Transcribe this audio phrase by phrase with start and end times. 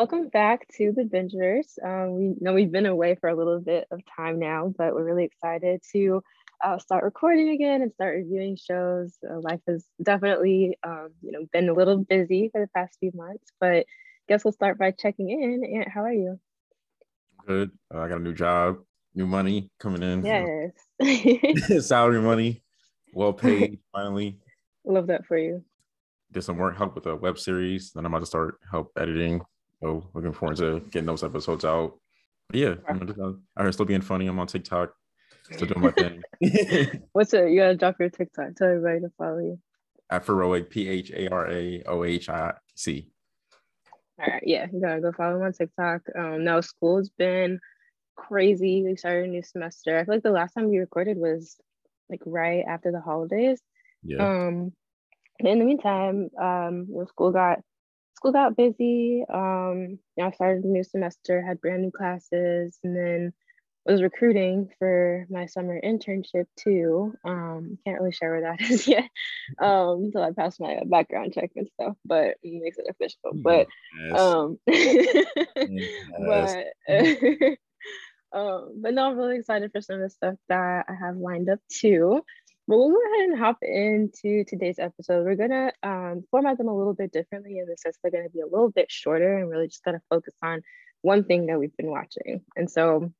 [0.00, 1.78] Welcome back to the Bingers.
[1.84, 5.04] Um, we know we've been away for a little bit of time now, but we're
[5.04, 6.22] really excited to
[6.64, 9.18] uh, start recording again and start reviewing shows.
[9.22, 13.10] Uh, life has definitely, um, you know, been a little busy for the past few
[13.14, 13.84] months, but
[14.26, 15.62] guess we'll start by checking in.
[15.76, 16.40] Aunt, how are you?
[17.46, 17.70] Good.
[17.94, 18.78] Uh, I got a new job,
[19.14, 20.24] new money coming in.
[20.24, 21.84] Yes.
[21.86, 22.62] Salary money,
[23.12, 23.80] well paid.
[23.92, 24.38] finally.
[24.82, 25.62] Love that for you.
[26.32, 27.92] Did some work help with a web series.
[27.92, 29.42] Then I'm about to start help editing
[29.82, 31.98] so looking forward to getting those episodes out.
[32.48, 33.18] But yeah, I'm just,
[33.56, 34.26] I'm still being funny.
[34.26, 34.92] I'm on TikTok,
[35.52, 36.22] still doing my thing.
[37.12, 37.50] What's it?
[37.50, 38.54] You gotta drop your TikTok.
[38.56, 39.58] Tell everybody to follow you.
[40.10, 43.10] At Pharaohic, P H A R A O H I C.
[44.18, 46.02] All right, yeah, you gotta go follow him on TikTok.
[46.18, 47.60] Um, no, school's been
[48.16, 48.82] crazy.
[48.82, 49.98] We started a new semester.
[49.98, 51.56] I feel like the last time we recorded was
[52.10, 53.60] like right after the holidays.
[54.02, 54.18] Yeah.
[54.18, 54.72] Um,
[55.38, 57.60] in the meantime, um, you know, school got
[58.20, 59.24] school got busy.
[59.32, 63.32] Um, you know, I started a new semester, had brand new classes, and then
[63.86, 67.14] was recruiting for my summer internship too.
[67.24, 69.08] Um, can't really share where that is yet
[69.58, 73.32] um, until I pass my background check and stuff, but it makes it official.
[73.34, 73.68] But
[73.98, 74.20] yes.
[74.20, 75.24] um, yes.
[76.18, 77.58] but
[78.38, 81.48] um, but no, I'm really excited for some of the stuff that I have lined
[81.48, 82.22] up too.
[82.70, 85.24] But we'll go ahead and hop into today's episode.
[85.24, 88.42] We're gonna um, format them a little bit differently in the sense they're gonna be
[88.42, 90.62] a little bit shorter and really just gonna focus on
[91.02, 92.42] one thing that we've been watching.
[92.54, 93.12] And so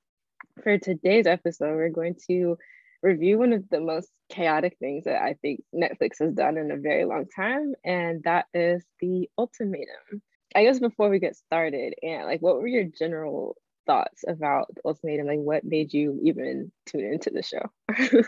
[0.63, 2.59] for today's episode, we're going to
[3.03, 6.77] review one of the most chaotic things that I think Netflix has done in a
[6.77, 10.23] very long time, and that is the ultimatum.
[10.55, 14.83] I guess before we get started, and like, what were your general thoughts about the
[14.85, 15.27] ultimatum?
[15.27, 17.69] Like, what made you even tune into the show?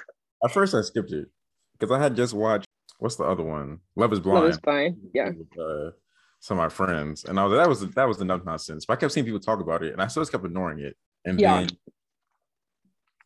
[0.45, 1.29] At first, I skipped it
[1.79, 2.67] because I had just watched
[2.99, 3.81] what's the other one?
[3.97, 4.41] Love is Blind.
[4.41, 4.97] Love is Blind.
[5.13, 5.31] Yeah.
[5.61, 5.91] Uh,
[6.39, 8.85] some of my friends, and I was that was that was enough nonsense.
[8.87, 10.97] But I kept seeing people talk about it, and I still just kept ignoring it.
[11.25, 11.61] And yeah.
[11.61, 11.69] then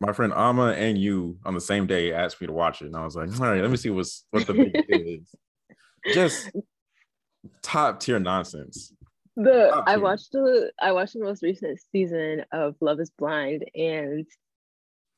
[0.00, 2.96] my friend Ama and you on the same day asked me to watch it, and
[2.96, 5.34] I was like, all right, let me see what's what the big deal is.
[6.12, 6.50] Just
[7.62, 8.92] top tier nonsense.
[9.36, 14.26] The I watched the I watched the most recent season of Love Is Blind, and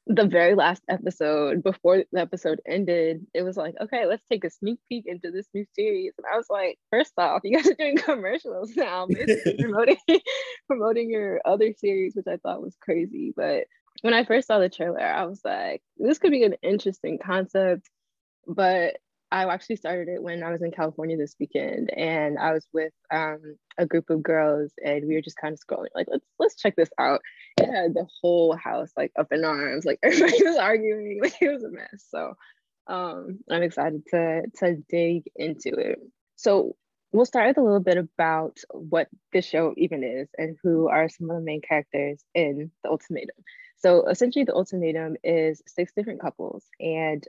[0.08, 4.50] the very last episode before the episode ended, it was like, okay, let's take a
[4.50, 6.14] sneak peek into this new series.
[6.16, 9.06] And I was like, first off, you guys are doing commercials now,
[9.60, 9.98] promoting
[10.66, 13.34] promoting your other series, which I thought was crazy.
[13.36, 13.64] But
[14.00, 17.88] when I first saw the trailer, I was like, this could be an interesting concept.
[18.46, 18.96] But
[19.30, 22.92] I actually started it when I was in California this weekend, and I was with
[23.12, 26.56] um, a group of girls, and we were just kind of scrolling, like let's let's
[26.56, 27.20] check this out.
[27.58, 31.52] It had the whole house like up in arms, like everybody was arguing, like it
[31.52, 32.06] was a mess.
[32.08, 32.34] So
[32.86, 35.98] um, I'm excited to to dig into it.
[36.36, 36.76] So
[37.12, 41.08] we'll start with a little bit about what this show even is and who are
[41.08, 43.36] some of the main characters in the ultimatum.
[43.76, 47.22] So essentially, the ultimatum is six different couples, and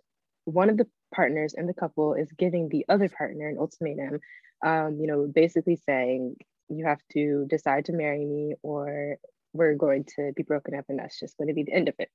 [0.50, 4.20] one of the partners in the couple is giving the other partner an ultimatum,
[4.66, 6.36] um, you know, basically saying,
[6.70, 9.18] you have to decide to marry me or
[9.54, 11.96] we're going to be broken up and that's just going to be the end of
[12.00, 12.10] it.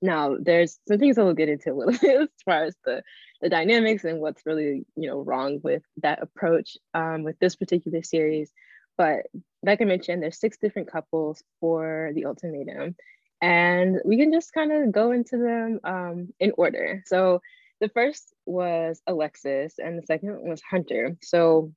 [0.00, 3.02] Now, there's some things that we'll get into a little bit as far as the,
[3.40, 8.02] the dynamics and what's really, you know, wrong with that approach um, with this particular
[8.02, 8.50] series.
[8.98, 9.26] But
[9.62, 12.96] like I mentioned, there's six different couples for the ultimatum
[13.42, 17.02] and we can just kind of go into them um, in order.
[17.06, 17.42] So
[17.80, 21.16] the first was Alexis, and the second was Hunter.
[21.20, 21.72] So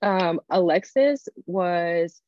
[0.00, 2.22] um, Alexis was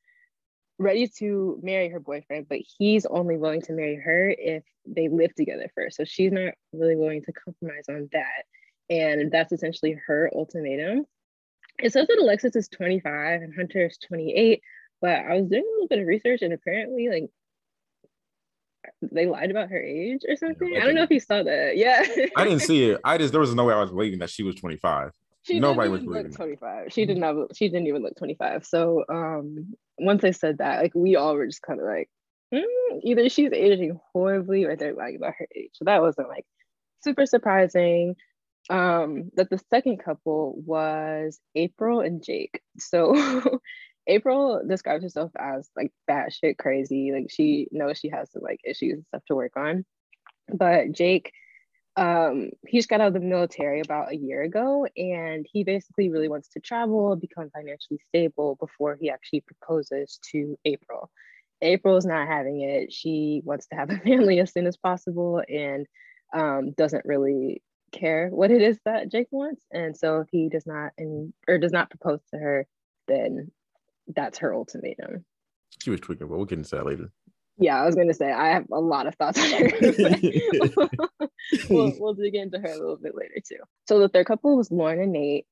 [0.79, 5.35] ready to marry her boyfriend, but he's only willing to marry her if they live
[5.37, 5.97] together first.
[5.97, 8.45] So she's not really willing to compromise on that.
[8.91, 11.07] And that's essentially her ultimatum.
[11.79, 14.61] It says that Alexis is 25 and Hunter is 28,
[15.01, 17.31] but I was doing a little bit of research and apparently, like,
[19.03, 20.73] they lied about her age or something.
[20.73, 21.77] Yeah, I don't know if you saw that.
[21.77, 22.05] Yeah.
[22.37, 23.01] I didn't see it.
[23.05, 25.13] I just there was no way I was believing that she was 25.
[25.43, 26.33] She Nobody was believing.
[26.33, 26.93] 25.
[26.93, 27.57] She did not.
[27.57, 28.65] She didn't even look 25.
[28.67, 32.11] So um, once I said that, like we all were just kind of like,
[32.53, 35.71] mm, either she's aging horribly or they're lying about her age.
[35.75, 36.47] So that wasn't like
[37.05, 38.17] super surprising.
[38.69, 42.61] Um, that the second couple was April and Jake.
[42.79, 43.15] So
[44.07, 47.13] April describes herself as like batshit crazy.
[47.13, 49.85] Like she knows she has some like issues and stuff to work on.
[50.53, 51.33] But Jake,
[51.97, 56.11] um, he just got out of the military about a year ago and he basically
[56.11, 61.11] really wants to travel, become financially stable before he actually proposes to April.
[61.63, 62.93] April is not having it.
[62.93, 65.87] She wants to have a family as soon as possible and
[66.35, 67.63] um, doesn't really
[67.93, 69.63] care what it is that Jake wants.
[69.73, 72.67] And so if he does not and or does not propose to her,
[73.09, 73.51] then
[74.15, 75.25] that's her ultimatum.
[75.83, 77.11] She was tweaking, but we'll get into that later.
[77.59, 79.71] Yeah, I was gonna say I have a lot of thoughts on her.
[81.71, 83.59] we'll, we'll dig into her a little bit later too.
[83.89, 85.47] So the third couple was Lauren and Nate.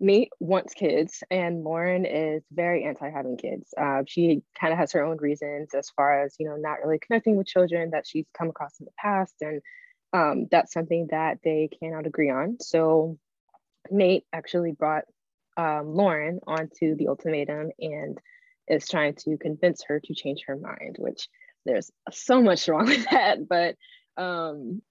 [0.00, 3.72] Nate wants kids, and Lauren is very anti having kids.
[3.76, 6.98] Uh, she kind of has her own reasons as far as you know, not really
[6.98, 9.60] connecting with children that she's come across in the past, and
[10.12, 12.58] um, that's something that they cannot agree on.
[12.60, 13.18] So
[13.90, 15.04] Nate actually brought
[15.56, 18.18] um, Lauren onto the ultimatum and
[18.68, 21.28] is trying to convince her to change her mind, which
[21.64, 23.76] there's so much wrong with that, but
[24.16, 24.82] um,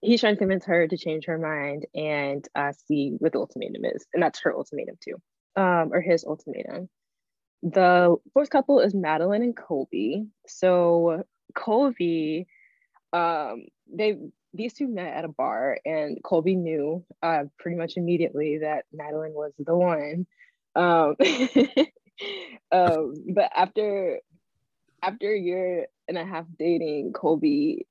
[0.00, 3.84] he's trying to convince her to change her mind and uh, see what the ultimatum
[3.84, 4.06] is.
[4.12, 5.16] And that's her ultimatum too,
[5.56, 6.88] um, or his ultimatum.
[7.62, 10.26] The fourth couple is Madlin and Colby.
[10.46, 11.24] So
[11.54, 12.46] Colby,
[13.12, 14.16] um, they
[14.54, 19.32] these two met at a bar, and Colby knew uh, pretty much immediately that Madlin
[19.32, 20.26] was the one.
[20.74, 21.16] Um,
[22.72, 24.20] um, but after
[25.02, 27.86] after a year and a half dating, Colby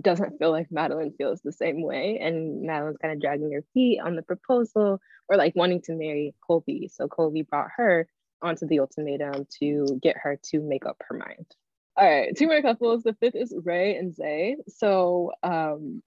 [0.00, 2.18] doesn't feel like Madlin feels the same way.
[2.20, 6.34] And Madlin's kind of dragging her feet on the proposal or like wanting to marry
[6.46, 6.90] Colby.
[6.92, 8.08] So Colby brought her
[8.42, 11.46] onto the ultimatum to get her to make up her mind.
[11.96, 13.04] All right, two more couples.
[13.04, 14.56] The fifth is Rae and Zay.
[14.66, 16.02] So um,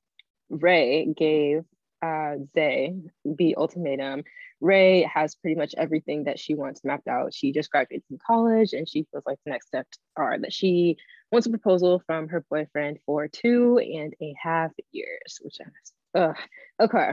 [0.50, 1.63] Rae gave
[2.01, 2.94] uh, Zay
[3.24, 4.24] the ultimatum.
[4.60, 7.34] Rae has pretty much everything that she wants mapped out.
[7.34, 10.98] She just graduated from college and she feels like the next steps are that she
[11.31, 16.36] wants a proposal from her boyfriend for two and a half years, which is, ugh,
[16.81, 17.12] okay.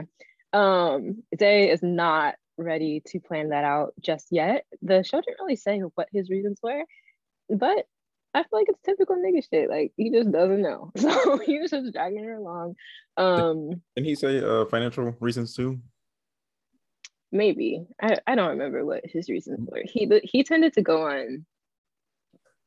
[0.51, 4.65] Um, Zay is not ready to plan that out just yet.
[4.81, 6.83] The show didn't really say what his reasons were,
[7.49, 7.85] but
[8.35, 9.69] I feel like it's typical nigga shit.
[9.69, 10.91] Like he just doesn't know.
[10.97, 12.75] So he was just dragging her along.
[13.15, 15.79] Um Didn't he say uh financial reasons too?
[17.31, 17.85] Maybe.
[18.01, 19.83] I, I don't remember what his reasons were.
[19.85, 21.45] He he tended to go on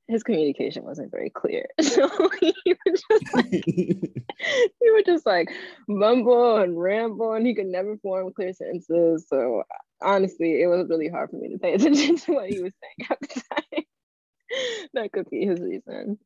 [0.08, 1.66] his communication wasn't very clear.
[1.82, 2.08] So
[2.40, 5.50] he would just like he would just like
[5.86, 9.26] mumble and ramble and he could never form clear sentences.
[9.28, 9.64] So
[10.00, 13.08] honestly, it was really hard for me to pay attention to what he was saying
[13.10, 13.84] at the time.
[14.94, 16.18] that could be his reason.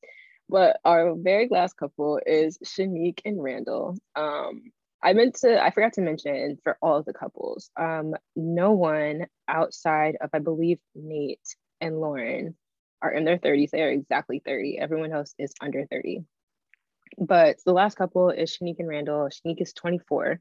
[0.49, 3.97] But our very last couple is Shanique and Randall.
[4.15, 4.73] Um,
[5.03, 9.27] I meant to, I forgot to mention for all of the couples, um, no one
[9.49, 12.55] outside of, I believe, Nate and Lauren
[13.01, 13.71] are in their 30s.
[13.71, 14.79] They are exactly 30.
[14.79, 16.25] Everyone else is under 30.
[17.19, 19.29] But the last couple is Shanique and Randall.
[19.29, 20.39] Shanique is 24,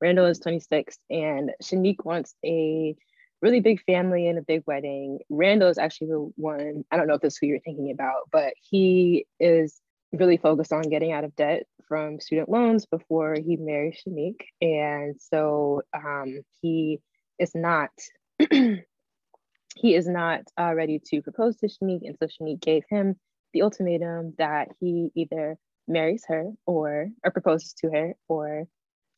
[0.00, 2.96] Randall is 26, and Shanique wants a
[3.44, 5.20] really big family and a big wedding.
[5.28, 8.30] Randall is actually the one, I don't know if this is who you're thinking about,
[8.32, 9.80] but he is
[10.12, 14.40] really focused on getting out of debt from student loans before he marries Shanique.
[14.62, 17.00] And so um, he
[17.38, 17.90] is not
[18.50, 22.06] he is not uh, ready to propose to Shanique.
[22.06, 23.16] And so Shanique gave him
[23.52, 28.64] the ultimatum that he either marries her or or proposes to her or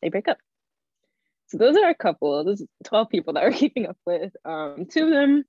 [0.03, 0.39] they break up.
[1.49, 2.45] So those are a couple.
[2.45, 4.33] There's 12 people that we're keeping up with.
[4.45, 5.45] Um, two of them,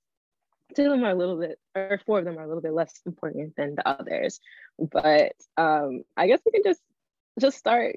[0.76, 2.74] two of them are a little bit, or four of them are a little bit
[2.74, 4.40] less important than the others.
[4.80, 6.82] But um, I guess we can just
[7.40, 7.96] just start,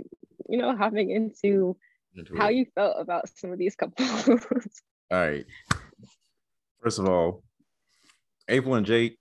[0.49, 1.77] you know, hopping into,
[2.15, 2.57] into how it.
[2.57, 4.29] you felt about some of these couples.
[5.11, 5.47] all right.
[6.83, 7.43] First of all,
[8.49, 9.19] April and Jake,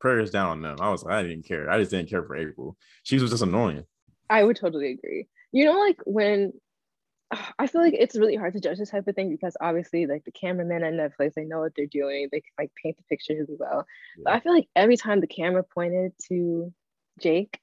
[0.00, 0.76] prayers down on them.
[0.80, 1.70] I was I didn't care.
[1.70, 2.76] I just didn't care for April.
[3.02, 3.84] She was just annoying.
[4.28, 5.28] I would totally agree.
[5.52, 6.52] You know, like when
[7.58, 10.24] I feel like it's really hard to judge this type of thing because obviously, like
[10.24, 12.28] the cameramen at Netflix, they know what they're doing.
[12.30, 13.84] They can like paint the picture really well.
[14.16, 14.22] Yeah.
[14.24, 16.72] But I feel like every time the camera pointed to
[17.20, 17.58] Jake,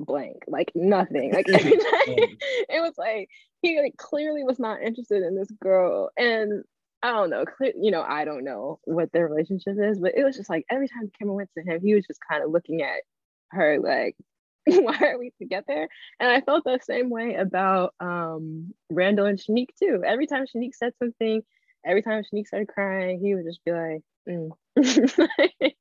[0.00, 1.32] blank, like nothing.
[1.32, 2.36] Like every time,
[2.68, 3.28] it was like
[3.60, 6.64] he like clearly was not interested in this girl, and
[7.02, 7.44] I don't know.
[7.44, 10.64] Clear, you know, I don't know what their relationship is, but it was just like
[10.70, 13.02] every time the camera went to him, he was just kind of looking at
[13.50, 14.16] her like
[14.82, 15.88] why are we together?
[16.18, 20.02] And I felt the same way about um, Randall and Shanique too.
[20.04, 21.42] Every time Shanique said something,
[21.84, 24.50] every time Shanique started crying, he would just be like, mm.
[25.62, 25.76] like,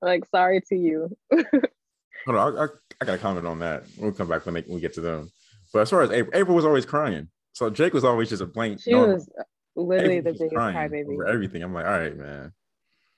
[0.00, 1.16] like, sorry to you.
[1.32, 2.66] Hold on, I, I,
[3.00, 3.82] I, got to comment on that.
[3.98, 5.28] We'll come back when, they, when we get to them.
[5.72, 7.28] But as far as April, April was always crying.
[7.54, 8.80] So Jake was always just a blank.
[8.80, 9.28] She was
[9.74, 11.16] literally April the biggest crybaby.
[11.16, 11.62] For everything.
[11.64, 12.52] I'm like, all right, man.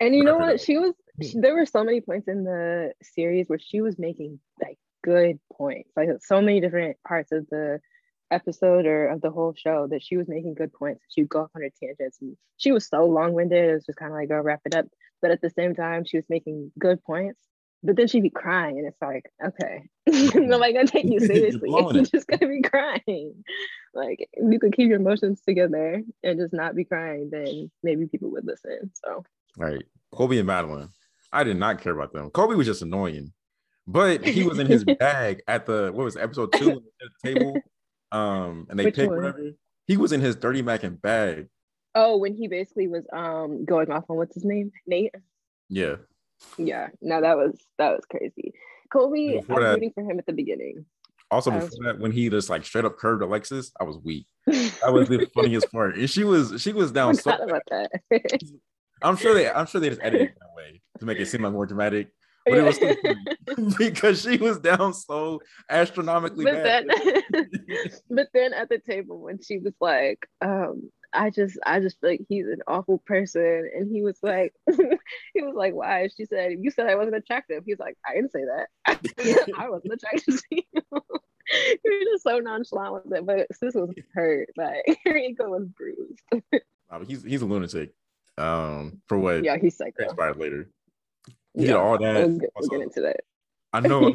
[0.00, 0.61] And you know what?
[0.61, 4.40] She was, she, there were so many points in the series where she was making
[4.62, 5.90] like good points.
[5.96, 7.80] Like so many different parts of the
[8.30, 11.04] episode or of the whole show that she was making good points.
[11.11, 13.70] She'd go off on her tangents and she was so long-winded.
[13.70, 14.87] It was just kind of like, go wrap it up.
[15.20, 17.40] But at the same time, she was making good points.
[17.82, 19.82] But then she'd be crying, and it's like, okay,
[20.38, 23.44] nobody gonna take you seriously if you're just gonna be crying.
[23.92, 28.06] Like, if you could keep your emotions together and just not be crying, then maybe
[28.06, 28.90] people would listen.
[28.94, 29.25] So
[29.58, 29.84] Right.
[30.12, 30.88] Kobe and Madlin.
[31.30, 32.30] I did not care about them.
[32.30, 33.32] Kobe was just annoying,
[33.87, 37.35] but he was in his bag at the what was it, episode two at the
[37.35, 37.61] table.
[38.12, 39.19] Um, and they Which picked one?
[39.19, 39.50] whatever.
[39.87, 41.49] He was in his dirty Mac and bag.
[41.95, 44.73] Oh, when he basically was um going off on what's his name?
[44.87, 45.14] Nate.
[45.69, 45.97] Yeah.
[46.57, 46.88] Yeah.
[47.00, 48.53] No, that was that was crazy.
[48.93, 50.87] Colby, I was that, rooting for him at the beginning.
[51.31, 54.26] Also, before was, that, when he just like straight up curved Alexis, I was weak.
[54.47, 55.97] That was the funniest part.
[55.97, 57.91] And she was she was down so about that.
[59.03, 61.43] I'm sure they I'm sure they just edited it that way to make it seem
[61.43, 62.11] like more dramatic.
[62.44, 62.94] But it was so
[63.78, 66.86] because she was down so astronomically but bad.
[67.32, 67.48] Then,
[68.10, 72.10] but then at the table when she was like, um, I just I just feel
[72.10, 73.70] like he's an awful person.
[73.74, 76.08] And he was like, he was like, why?
[76.16, 77.62] She said, you said I wasn't attractive.
[77.64, 78.68] He's like, I didn't say that.
[79.56, 80.64] I wasn't attractive to you.
[80.72, 83.26] he was just so nonchalant with it.
[83.26, 84.48] But sis was hurt.
[84.56, 86.20] Like her ego was bruised.
[87.06, 87.94] he's he's a lunatic.
[88.36, 89.44] Um, for what?
[89.44, 90.02] Yeah, he's psycho.
[90.02, 90.68] Transpired later.
[91.54, 92.14] He yeah, did all that.
[92.14, 93.20] We'll get, we'll get into that.
[93.73, 94.14] I know.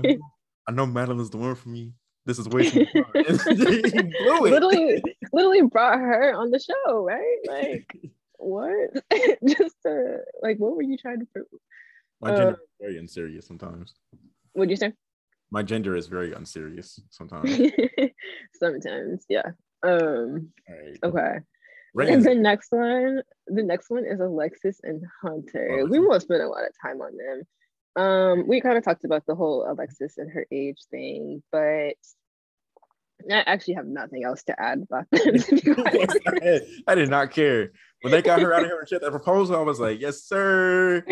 [0.68, 1.94] I know Madlin's the one for me.
[2.26, 3.06] This is way too far.
[4.42, 7.38] literally, literally brought her on the show, right?
[7.48, 8.90] Like, what?
[9.48, 11.48] Just to, like, what were you trying to prove?
[12.22, 13.96] My gender uh, is very unserious sometimes.
[14.54, 14.94] What'd you say?
[15.50, 17.58] My gender is very unserious sometimes.
[18.54, 19.52] sometimes, yeah.
[19.82, 20.50] Um.
[20.70, 21.00] Right.
[21.02, 21.40] Okay.
[21.96, 25.80] And the next one, the next one is Alexis and Hunter.
[25.82, 28.04] Oh, we won't spend a lot of time on them.
[28.04, 31.96] Um, we kind of talked about the whole Alexis and her age thing, but
[33.30, 35.36] I actually have nothing else to add about them.
[36.88, 39.56] I did not care when they got her out of here and shit that proposal.
[39.56, 41.04] I was like, "Yes, sir."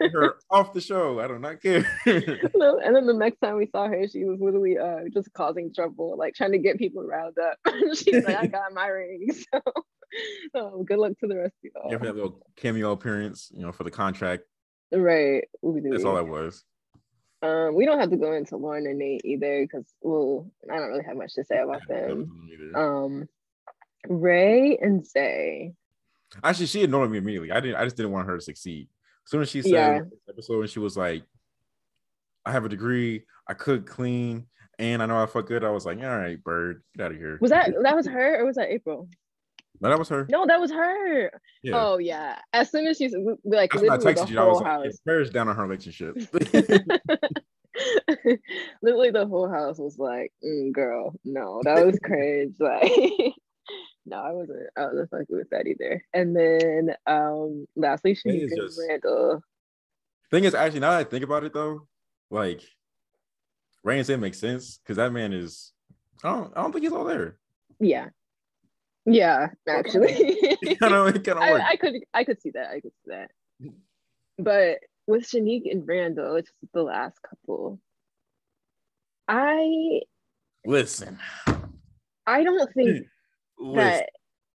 [0.00, 1.20] her off the show.
[1.20, 1.86] I do not care.
[2.06, 6.16] and then the next time we saw her, she was literally uh, just causing trouble,
[6.16, 7.58] like trying to get people riled up.
[7.94, 9.28] She's like, "I got my ring."
[10.52, 11.92] So, um, good luck to the rest of y'all.
[11.92, 14.42] Yeah, that little cameo appearance, you know, for the contract.
[14.90, 15.44] Right.
[15.62, 16.64] That's all that was.
[17.42, 20.88] Um, we don't have to go into Lauren and Nate either because well, I don't
[20.88, 22.72] really have much to say about them.
[22.74, 23.28] Um,
[24.08, 25.74] Rae and Zay.
[26.42, 27.52] Actually, she annoyed me immediately.
[27.52, 27.76] I didn't.
[27.76, 28.88] I just didn't want her to succeed.
[29.26, 30.00] As soon as she said yeah.
[30.28, 31.22] episode, and she was like,
[32.44, 33.24] "I have a degree.
[33.48, 34.46] I cook clean,
[34.78, 37.18] and I know I fuck good." I was like, "All right, bird, get out of
[37.18, 39.08] here." Was that that was her or was that April?
[39.80, 40.26] No, that was her.
[40.30, 41.30] No, that was her.
[41.62, 41.72] Yeah.
[41.74, 42.38] Oh yeah.
[42.52, 44.98] As soon as she's like, That's literally the whole like, house.
[45.04, 46.16] Prayers down on her relationship.
[48.82, 53.34] literally, the whole house was like, mm, "Girl, no, that was cringe." Like,
[54.06, 54.68] no, I wasn't.
[54.76, 56.04] I wasn't fucking with that either.
[56.12, 59.42] And then, um, lastly, she just Randall.
[60.30, 61.86] Thing is, actually, now that I think about it, though,
[62.30, 62.62] like,
[63.82, 65.72] Rain makes sense because that man is.
[66.22, 66.52] I don't.
[66.56, 67.36] I don't think he's all there.
[67.78, 68.08] Yeah,
[69.06, 70.56] yeah, actually.
[70.80, 72.70] kind of, kind of I, I, could I could see that.
[72.70, 73.30] I could see that.
[74.38, 77.80] But with Shanique and Randall, it's the last couple.
[79.28, 80.00] I
[80.64, 81.18] listen.
[82.26, 83.06] I don't think
[83.60, 84.08] that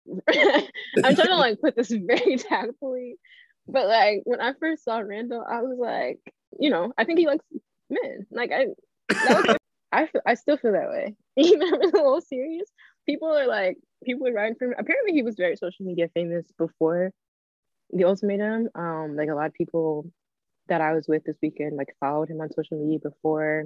[1.03, 3.17] I'm trying to like put this very tactfully,
[3.67, 6.19] but like when I first saw Randall, I was like,
[6.59, 7.45] you know, I think he likes
[7.89, 8.25] men.
[8.31, 8.67] Like I,
[9.09, 9.57] was,
[9.91, 11.15] I, I still feel that way.
[11.37, 12.69] Even if I'm a little serious,
[13.05, 14.75] people are like, people are writing for him.
[14.77, 17.11] Apparently, he was very social media famous before
[17.91, 18.69] the ultimatum.
[18.75, 20.09] Um, like a lot of people
[20.67, 23.65] that I was with this weekend like followed him on social media before.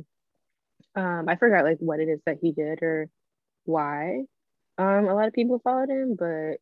[0.96, 3.10] Um, I forgot like what it is that he did or
[3.66, 4.24] why.
[4.80, 6.54] Um, a lot of people followed him, but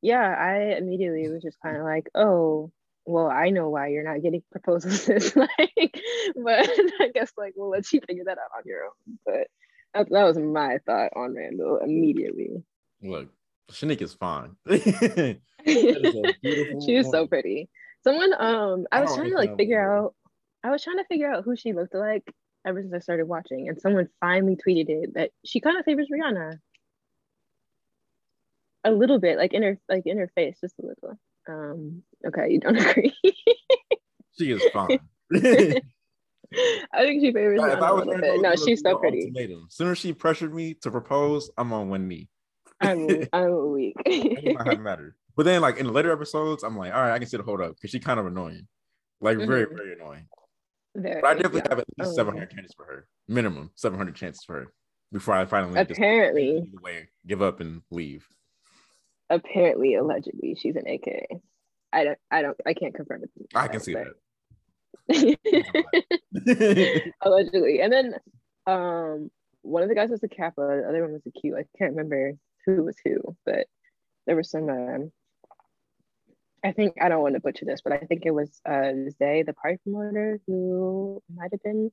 [0.00, 2.70] yeah, I immediately was just kind of like, oh,
[3.04, 5.08] well, I know why you're not getting proposals.
[5.36, 6.00] like,
[6.36, 9.18] but I guess like we'll let you figure that out on your own.
[9.26, 9.48] But
[9.94, 12.62] that, that was my thought on Randall immediately.
[13.02, 13.28] Look,
[13.72, 14.54] Shanique is fine.
[14.68, 15.40] she
[16.94, 17.68] is so pretty.
[18.04, 20.14] Someone, um, I was trying to like figure out.
[20.62, 22.22] I was trying to figure out who she looked like
[22.64, 26.08] ever since I started watching, and someone finally tweeted it that she kind of favors
[26.12, 26.58] Rihanna.
[28.86, 31.18] A little bit, like in her, like in her face, just a little.
[31.48, 33.12] Um, okay, you don't agree.
[34.38, 35.00] she is fine.
[35.34, 38.40] I think she favors a little bit.
[38.40, 39.32] No, she's so pretty.
[39.36, 42.28] As soon as she pressured me to propose, I'm on one knee.
[42.80, 43.96] I'm I'm weak.
[44.06, 45.16] it matter.
[45.36, 47.42] But then, like in the later episodes, I'm like, all right, I can see the
[47.42, 48.68] hold up because she's kind of annoying,
[49.20, 49.50] like mm-hmm.
[49.50, 50.28] very very annoying.
[50.94, 51.68] Very, but I definitely yeah.
[51.70, 54.72] have at least oh, 700 chances for her, minimum 700 chances for her
[55.12, 58.26] before I finally apparently way, give up and leave.
[59.30, 61.40] Apparently, allegedly, she's an AK.
[61.92, 63.30] I don't, I don't, I can't confirm it.
[63.54, 64.08] I can see but...
[65.08, 65.08] that.
[67.22, 68.14] allegedly, and then
[68.66, 69.30] um,
[69.62, 71.56] one of the guys was a Kappa, the other one was a Q.
[71.56, 72.32] I can't remember
[72.64, 73.66] who was who, but
[74.26, 74.68] there was some.
[74.68, 75.12] Um,
[76.64, 79.42] I think I don't want to butcher this, but I think it was uh Zay,
[79.42, 81.90] the party promoter, who might have been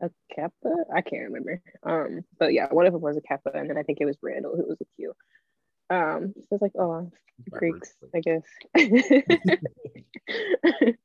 [0.00, 0.74] a Kappa.
[0.94, 1.60] I can't remember.
[1.82, 4.16] Um, but yeah, one of them was a Kappa, and then I think it was
[4.22, 5.12] Randall who was a Q.
[5.90, 7.10] Um, so it's like, oh,
[7.50, 8.42] Greeks, I guess.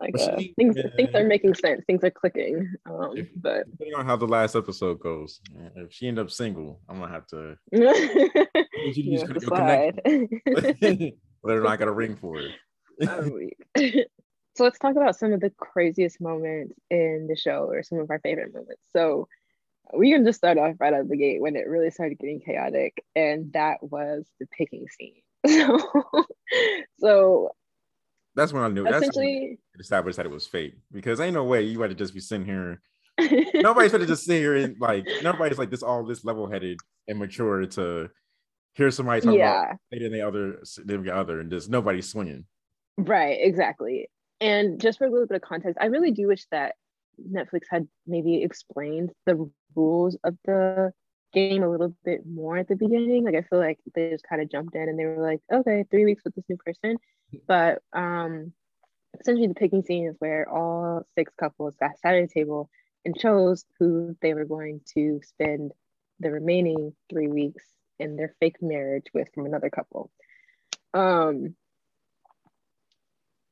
[0.00, 1.82] like uh, things, things are making sense.
[1.86, 2.72] Things are clicking.
[2.86, 5.40] Um, if, but depending on how the last episode goes,
[5.76, 7.56] if she end up single, I'm gonna have to.
[7.72, 10.00] you just slide.
[11.42, 12.52] Let her not got a ring for it.
[14.54, 18.10] so let's talk about some of the craziest moments in the show, or some of
[18.10, 18.82] our favorite moments.
[18.92, 19.26] So
[19.96, 22.40] we can just start off right out of the gate when it really started getting
[22.40, 25.22] chaotic, and that was the picking scene.
[26.98, 27.50] So, so
[28.34, 28.86] that's when I knew.
[28.86, 32.14] Essentially, that's established that it was fake because ain't no way you had to just
[32.14, 32.80] be sitting here.
[33.54, 36.78] nobody's going to just sit here and like nobody's like this all this level headed
[37.06, 38.08] and mature to
[38.74, 39.62] hear somebody talk yeah.
[39.62, 42.44] about dating the other significant other and just nobody's swinging.
[42.96, 44.08] Right, exactly.
[44.40, 46.74] And just for a little bit of context, I really do wish that
[47.30, 50.92] Netflix had maybe explained the rules of the
[51.32, 53.24] game a little bit more at the beginning.
[53.24, 55.84] Like I feel like they just kind of jumped in and they were like, okay,
[55.90, 56.96] three weeks with this new person.
[57.46, 58.52] But um
[59.20, 62.68] essentially the picking scene is where all six couples got sat at a table
[63.04, 65.70] and chose who they were going to spend
[66.18, 67.62] the remaining three weeks
[68.00, 70.10] in their fake marriage with from another couple.
[70.92, 71.54] Um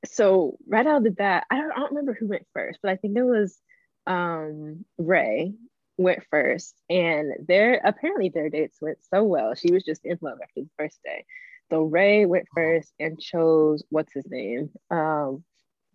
[0.04, 2.90] so right out of the bat, I don't, I don't remember who went first, but
[2.90, 3.58] I think it was
[4.06, 5.54] um, Rae
[5.98, 9.54] went first, and their apparently their dates went so well.
[9.54, 11.24] She was just in love after the first day.
[11.70, 14.70] So Rae went first and chose what's his name?
[14.90, 15.44] Um,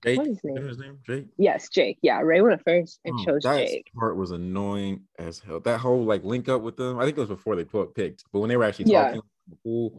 [0.04, 0.18] Jake.
[0.18, 0.68] What is his name?
[0.68, 1.00] his name?
[1.08, 1.28] Jake.
[1.38, 1.98] Yes, Jake.
[2.02, 3.92] Yeah, Rae went first and oh, chose that Jake.
[3.98, 5.62] part was annoying as hell.
[5.62, 7.00] That whole like link up with them.
[7.00, 9.22] I think it was before they put picked, but when they were actually talking,
[9.66, 9.90] yeah.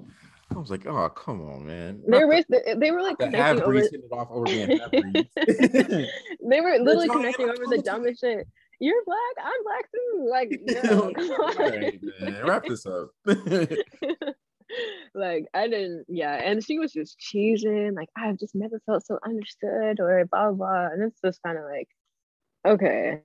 [0.55, 2.03] I was like, oh, come on, man.
[2.07, 2.43] They were
[2.77, 4.69] they were like connecting over, off over being
[6.49, 8.47] they were literally connecting over the dumbest shit.
[8.81, 10.27] You're black, I'm black too.
[10.31, 11.13] Like, no.
[11.59, 12.47] Right, man.
[12.47, 13.11] Wrap this up.
[15.15, 19.19] like I didn't, yeah, and she was just cheesing, like I've just never felt so
[19.25, 21.89] understood, or blah blah, and it's just kind of like,
[22.67, 23.21] okay,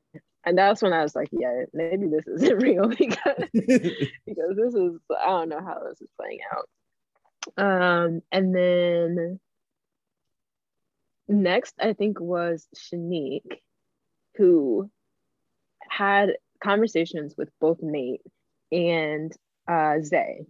[0.45, 4.99] and that's when I was like, yeah, maybe this isn't real because because this is
[5.19, 6.69] I don't know how this is playing out.
[7.57, 9.39] Um, and then
[11.27, 13.59] next, I think was Shanique,
[14.35, 14.89] who
[15.89, 18.21] had conversations with both Nate
[18.71, 19.31] and
[19.67, 20.45] uh, Zay.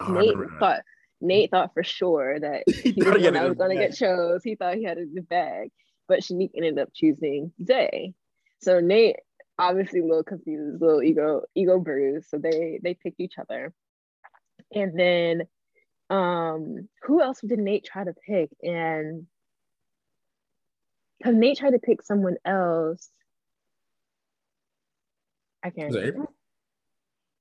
[0.00, 0.82] Oh, Nate thought
[1.20, 4.42] Nate thought for sure that he was, was going to get chose.
[4.44, 5.70] He thought he had a bag,
[6.08, 8.14] but Shanique ended up choosing Zay.
[8.60, 9.16] So Nate
[9.58, 12.28] obviously a little confused, a little ego ego bruised.
[12.28, 13.72] So they they picked each other,
[14.74, 15.42] and then
[16.10, 18.50] um who else did Nate try to pick?
[18.62, 19.26] And
[21.18, 23.08] because Nate tried to pick someone else.
[25.66, 26.28] I can't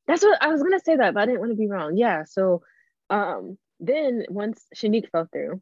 [0.08, 1.98] That's what I was gonna say that, but I didn't want to be wrong.
[1.98, 2.24] Yeah.
[2.26, 2.64] So
[3.10, 5.62] um then once Shanique fell through,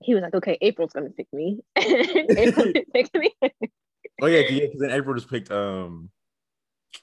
[0.00, 1.60] he was like, okay, April's gonna pick me.
[1.76, 3.34] April picked me.
[3.42, 6.10] oh yeah, yeah, because then April just picked um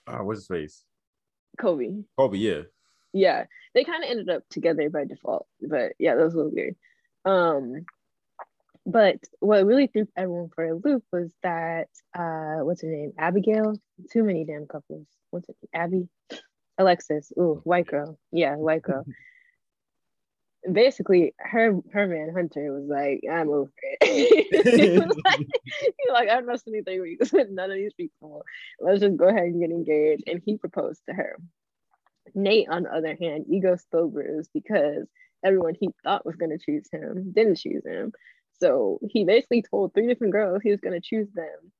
[0.08, 0.84] uh, what's his face?
[1.58, 2.04] Kobe.
[2.18, 2.62] Kobe, yeah
[3.14, 6.52] yeah they kind of ended up together by default but yeah that was a little
[6.54, 6.76] weird
[7.26, 7.86] um
[8.90, 13.14] but what really threw everyone for a loop was that uh what's her name?
[13.18, 13.76] Abigail?
[14.12, 15.08] Too many damn couples.
[15.30, 16.08] What's it abby?
[16.78, 17.32] Alexis.
[17.38, 18.18] Ooh white girl.
[18.32, 19.06] Yeah white girl.
[20.72, 24.00] Basically her her man hunter was like i'm over it.
[24.80, 25.40] He, was like,
[25.80, 28.44] he like i've missed any three weeks with none of these people.
[28.80, 30.24] Let's just go ahead and get engaged.
[30.28, 31.38] And he proposed to her.
[32.36, 35.08] Nate, on the other hand, ego still bruised because
[35.44, 38.12] everyone he thought was going to choose him didn't choose him.
[38.62, 41.72] So he basically told three different girls he was going to choose them.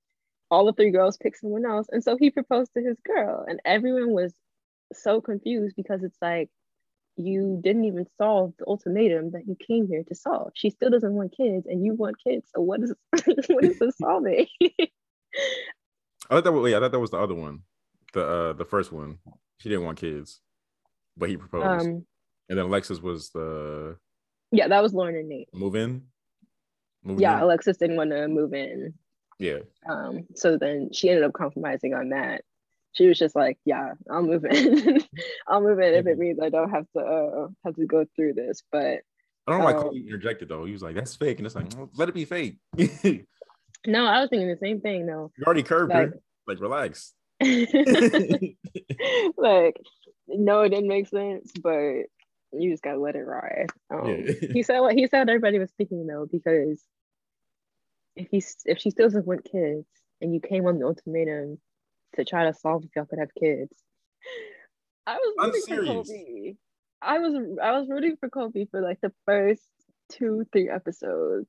[0.52, 1.88] All the three girls picked someone else.
[1.92, 3.46] And so he proposed to his girl.
[3.48, 4.34] And everyone was
[4.94, 6.50] so confused because it's like,
[7.20, 10.52] you didn't even solve the ultimatum that you came here to solve.
[10.56, 12.50] She still doesn't want kids, and you want kids.
[12.56, 12.94] So what is
[13.50, 14.48] what is this solving?
[14.70, 14.88] I
[16.30, 17.64] thought that was, yeah, I thought that was the other one,
[18.14, 19.18] the uh the first one.
[19.58, 20.40] She didn't want kids,
[21.18, 21.88] but he proposed.
[21.88, 22.06] Um,
[22.48, 23.98] and then Alexis was the.
[24.52, 25.50] Yeah, that was Lauren and Nate.
[25.54, 26.04] Move in.
[27.06, 27.44] Yeah, in?
[27.44, 28.94] Alexis didn't want to move in.
[29.40, 29.60] Yeah.
[29.88, 30.26] Um.
[30.36, 32.44] So then she ended up compromising on that.
[32.94, 35.02] She was just like, "Yeah, I'll move in.
[35.48, 38.34] I'll move in if it means I don't have to uh, have to go through
[38.34, 39.00] this." But
[39.48, 40.66] I don't know um, why Cody interjected though.
[40.66, 42.58] He was like, "That's fake," and it's like, "Let it be fake."
[43.88, 45.06] no, I was thinking the same thing.
[45.06, 45.32] though.
[45.38, 46.20] you already curved like, her.
[46.48, 47.14] Like, relax.
[47.42, 47.78] like,
[50.28, 52.04] no, it didn't make sense, but
[52.52, 53.68] you just gotta let it ride.
[53.92, 54.34] Um, yeah.
[54.54, 56.84] he said what he said everybody was thinking though, because
[58.16, 59.88] if he's if she still doesn't want kids
[60.22, 61.60] and you came on the ultimatum
[62.16, 63.74] to try to solve if y'all could have kids,
[65.08, 66.56] I was rooting for Kobe.
[67.02, 69.64] I was I was rooting for Kobe for like the first
[70.10, 71.48] two, three episodes.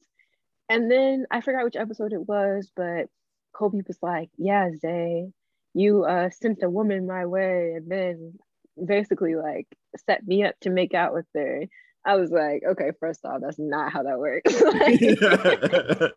[0.69, 3.07] And then I forgot which episode it was, but
[3.53, 5.29] Kobe was like, Yeah, Zay,
[5.75, 8.39] you uh sent a woman my way and then
[8.85, 9.67] basically like
[10.07, 11.67] set me up to make out with her.
[12.05, 14.61] I was like, okay, first off, that's not how that works.
[14.63, 16.13] like,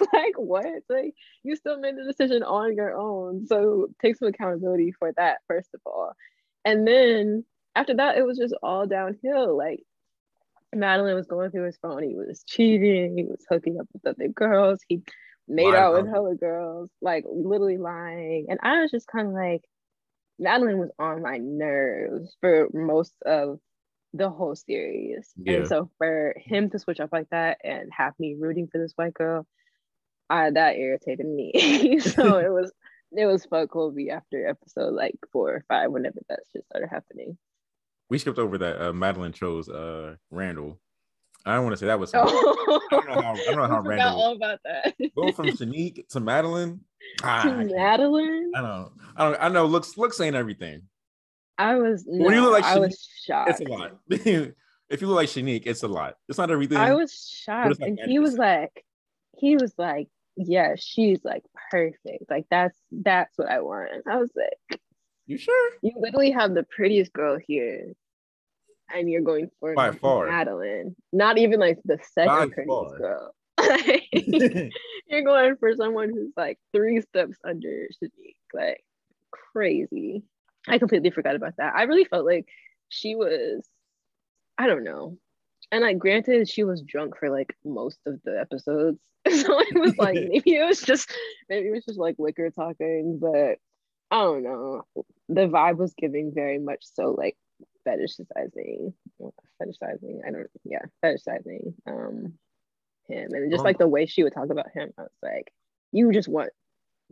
[0.12, 0.66] like what?
[0.88, 3.46] Like you still made the decision on your own.
[3.46, 6.12] So take some accountability for that, first of all.
[6.64, 7.44] And then
[7.76, 9.56] after that, it was just all downhill.
[9.56, 9.80] Like
[10.74, 12.02] Madlin was going through his phone.
[12.02, 13.16] He was cheating.
[13.16, 14.80] He was hooking up with other girls.
[14.88, 15.02] He
[15.48, 18.46] made out with hella girls, like literally lying.
[18.48, 19.62] And I was just kind of like,
[20.40, 23.58] Madlin was on my nerves for most of
[24.12, 25.30] the whole series.
[25.36, 25.58] Yeah.
[25.58, 28.92] And so for him to switch up like that and have me rooting for this
[28.96, 29.46] white girl,
[30.28, 32.00] I, that irritated me.
[32.00, 32.72] so it was
[33.12, 37.36] it was fuck Colby after episode like four or five, whenever that shit started happening.
[38.08, 40.80] We skipped over that uh, Madlin chose uh, Randall.
[41.46, 42.12] I don't want to say that was.
[42.72, 42.80] Oh.
[42.92, 43.32] I don't know how.
[43.32, 44.20] I don't know how Randall.
[44.20, 44.94] all about that.
[45.16, 46.80] go from Shanique to Madlin.
[47.22, 48.50] Ah, to Madlin.
[48.54, 48.92] I don't.
[49.16, 49.42] I don't.
[49.42, 49.66] I know.
[49.66, 49.96] Looks.
[49.96, 50.82] Looks ain't everything.
[51.58, 52.04] I was.
[52.06, 53.50] No, when you look like Shanique, I was shocked.
[53.50, 53.98] It's a lot.
[54.08, 54.26] if
[55.00, 56.14] you look like Shanique, it's a lot.
[56.28, 56.78] It's not everything.
[56.78, 58.84] I was shocked, and he was like,
[59.38, 62.24] he was like, yeah, she's like perfect.
[62.28, 63.90] Like that's that's what I want.
[64.08, 64.80] I was like,
[65.26, 65.72] you sure?
[65.82, 67.92] You literally have the prettiest girl here,
[68.94, 70.94] and you're going for by far Madlin.
[71.12, 73.34] Not even like the second prettiest girl.
[75.06, 78.36] you're going for someone who's like three steps under Shanique.
[78.52, 78.84] Like
[79.30, 80.22] crazy.
[80.68, 81.74] I completely forgot about that.
[81.74, 82.46] I really felt like
[82.88, 83.66] she was,
[84.58, 85.16] I don't know.
[85.72, 88.98] And like granted, she was drunk for like most of the episodes.
[89.28, 91.12] so it was like maybe it was just
[91.48, 93.58] maybe it was just like liquor talking, but
[94.10, 94.82] I don't know.
[95.28, 97.36] The vibe was giving very much so like
[97.86, 98.92] fetishizing
[99.60, 102.34] fetishizing i don't yeah fetishizing um
[103.08, 103.28] him.
[103.32, 105.52] And just like the way she would talk about him i was like
[105.92, 106.50] you just want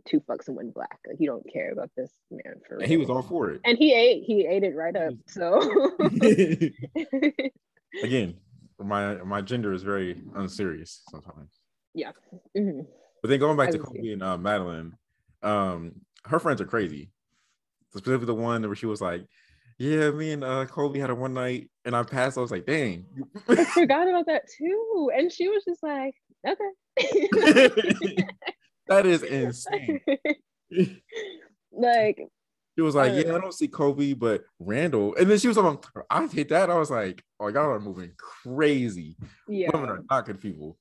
[0.05, 0.99] to fuck someone black.
[1.07, 3.61] Like you don't care about this man for and he was all for it.
[3.65, 5.59] And he ate he ate it right up so.
[8.03, 8.35] Again
[8.79, 11.59] my my gender is very unserious sometimes.
[11.93, 12.11] Yeah
[12.57, 12.81] mm-hmm.
[13.21, 14.93] but then going back to Colby and uh, Madlin
[15.43, 15.93] um
[16.25, 17.11] her friends are crazy.
[17.89, 19.25] Specifically the one where she was like
[19.79, 22.37] yeah, me and uh, Colby had a one night, and I passed.
[22.37, 23.05] I was like, "Dang!"
[23.47, 25.09] I forgot about that too.
[25.15, 26.13] And she was just like,
[26.45, 26.67] "Okay."
[28.89, 30.01] that is insane.
[31.71, 32.19] like
[32.75, 35.79] she was like, "Yeah, I don't see Kobe, but Randall." And then she was like,
[36.09, 39.15] "I hate that." I was like, "Oh, y'all are moving crazy.
[39.47, 40.77] Yeah, women are not good people."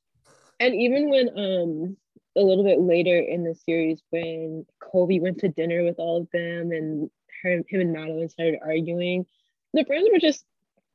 [0.59, 1.97] And even when um
[2.37, 6.29] a little bit later in the series, when Kobe went to dinner with all of
[6.33, 7.11] them, and
[7.43, 9.27] her, him and Madlin started arguing,
[9.75, 10.45] the friends were just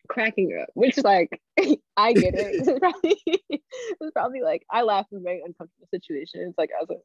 [0.08, 1.41] cracking up, which like
[1.97, 2.67] I get it.
[2.67, 6.95] It's probably, it's probably like I laugh in very uncomfortable situations, like as a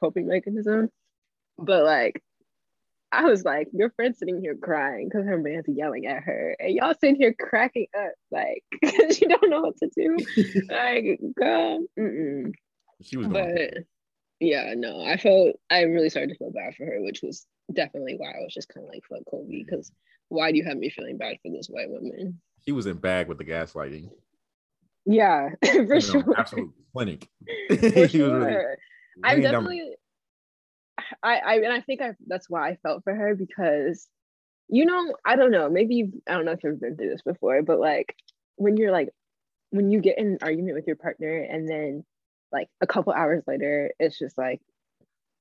[0.00, 0.90] coping mechanism.
[1.58, 2.22] But like
[3.12, 6.72] I was like, your friend's sitting here crying because her man's yelling at her, and
[6.74, 10.16] y'all sitting here cracking up, like, because you don't know what to do.
[10.70, 12.52] like, girl, mm-mm.
[13.02, 13.26] she was.
[13.26, 13.74] But
[14.40, 18.14] yeah, no, I felt I really started to feel bad for her, which was definitely
[18.16, 19.92] why I was just kind of like, fuck Kobe, because
[20.28, 22.40] why do you have me feeling bad for this white woman?
[22.64, 24.10] He was in bag with the gaslighting.
[25.04, 26.24] Yeah, for sure.
[26.36, 27.28] Absolute clinic.
[27.68, 28.44] for sure.
[28.44, 28.76] Really,
[29.24, 29.94] I'm definitely.
[31.22, 34.08] I, I and I think I that's why I felt for her because,
[34.68, 35.68] you know, I don't know.
[35.68, 38.14] Maybe I don't know if you've been through this before, but like
[38.56, 39.10] when you're like
[39.70, 42.04] when you get in an argument with your partner and then
[42.52, 44.60] like a couple hours later, it's just like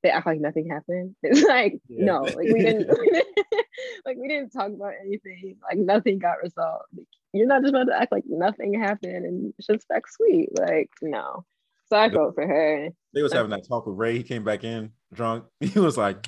[0.03, 1.15] they act like nothing happened.
[1.23, 2.05] It's like yeah.
[2.05, 2.87] no, like we didn't,
[4.05, 5.57] like we didn't talk about anything.
[5.63, 6.85] Like nothing got resolved.
[6.95, 10.49] Like, you're not just about to act like nothing happened and just back sweet.
[10.57, 11.45] Like no.
[11.89, 12.89] So I vote for her.
[13.13, 14.17] They was having that talk with Rae.
[14.17, 15.43] He came back in drunk.
[15.59, 16.23] He was like,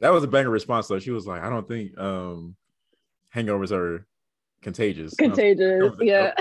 [0.00, 0.98] that was a banger response though.
[0.98, 2.56] She was like, I don't think um
[3.34, 4.06] hangovers are
[4.62, 5.14] contagious.
[5.14, 6.32] Contagious, yeah.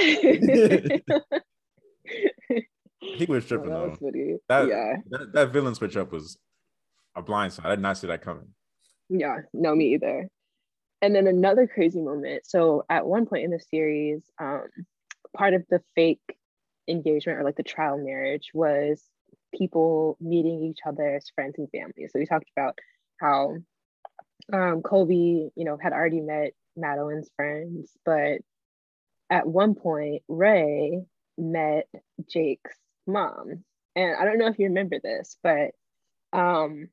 [3.02, 4.38] He was tripping oh, that though.
[4.48, 6.38] That, yeah, that, that villain switch up was
[7.16, 7.66] a blind side.
[7.66, 8.48] I did not see that coming.
[9.10, 10.30] Yeah, no, me either.
[11.02, 12.46] And then another crazy moment.
[12.46, 14.68] So at one point in the series, um,
[15.36, 16.22] part of the fake
[16.88, 19.04] engagement or like the trial marriage was
[19.54, 22.08] people meeting each other as friends and family.
[22.08, 22.78] So we talked about
[23.20, 23.58] how
[24.54, 28.40] um, Colby, you know, had already met Madlin's friends, but
[29.30, 31.02] at one point, Rae
[31.38, 31.88] met
[32.30, 32.76] Jake's
[33.12, 33.64] mom.
[33.96, 35.72] And I don't know if you remember this, but
[36.34, 36.88] um,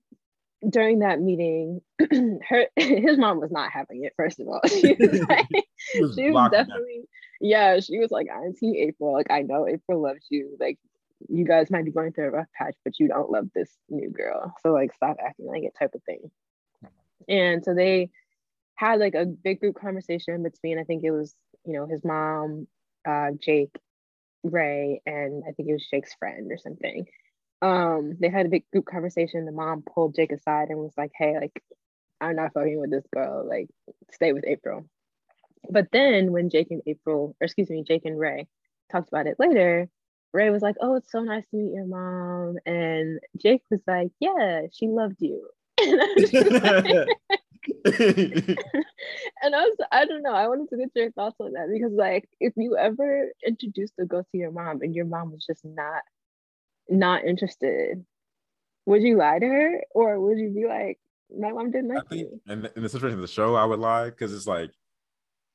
[0.68, 1.80] during that meeting,
[2.48, 4.14] her his mom was not having it.
[4.16, 7.02] First of all, she was, like, she was, she was definitely,
[7.40, 10.78] yeah, she was like, i Auntie April, like I know April loves you, like
[11.28, 14.10] you guys might be going through a rough patch, but you don't love this new
[14.10, 16.30] girl, so like stop acting like it, type of thing.
[17.28, 18.10] And so they
[18.76, 22.66] had like a big group conversation between I think it was you know his mom,
[23.06, 23.76] uh, Jake,
[24.44, 27.06] Rae, and I think it was Jake's friend or something.
[27.60, 29.44] Um they had a big group conversation.
[29.44, 31.62] The mom pulled jake aside and was like hey like
[32.20, 33.46] i'm not fucking with this girl.
[33.48, 33.68] Like
[34.12, 34.84] stay with april.
[35.68, 38.46] But then when jake and april or excuse me jake and ray
[38.92, 39.88] talked about it later
[40.32, 42.58] ray was like oh it's so nice to meet your mom.
[42.64, 45.48] And jake was like yeah she loved you.
[45.80, 47.06] Was,
[47.84, 50.34] and I was I don't know.
[50.34, 54.04] I wanted to get your thoughts on that because like if you ever introduced a
[54.04, 56.02] girl to your mom and your mom was just not
[56.88, 58.04] not interested,
[58.86, 60.98] would you lie to her or would you be like,
[61.36, 62.40] my mom didn't like I think you?
[62.52, 64.70] In, in the situation of the show, I would lie because it's like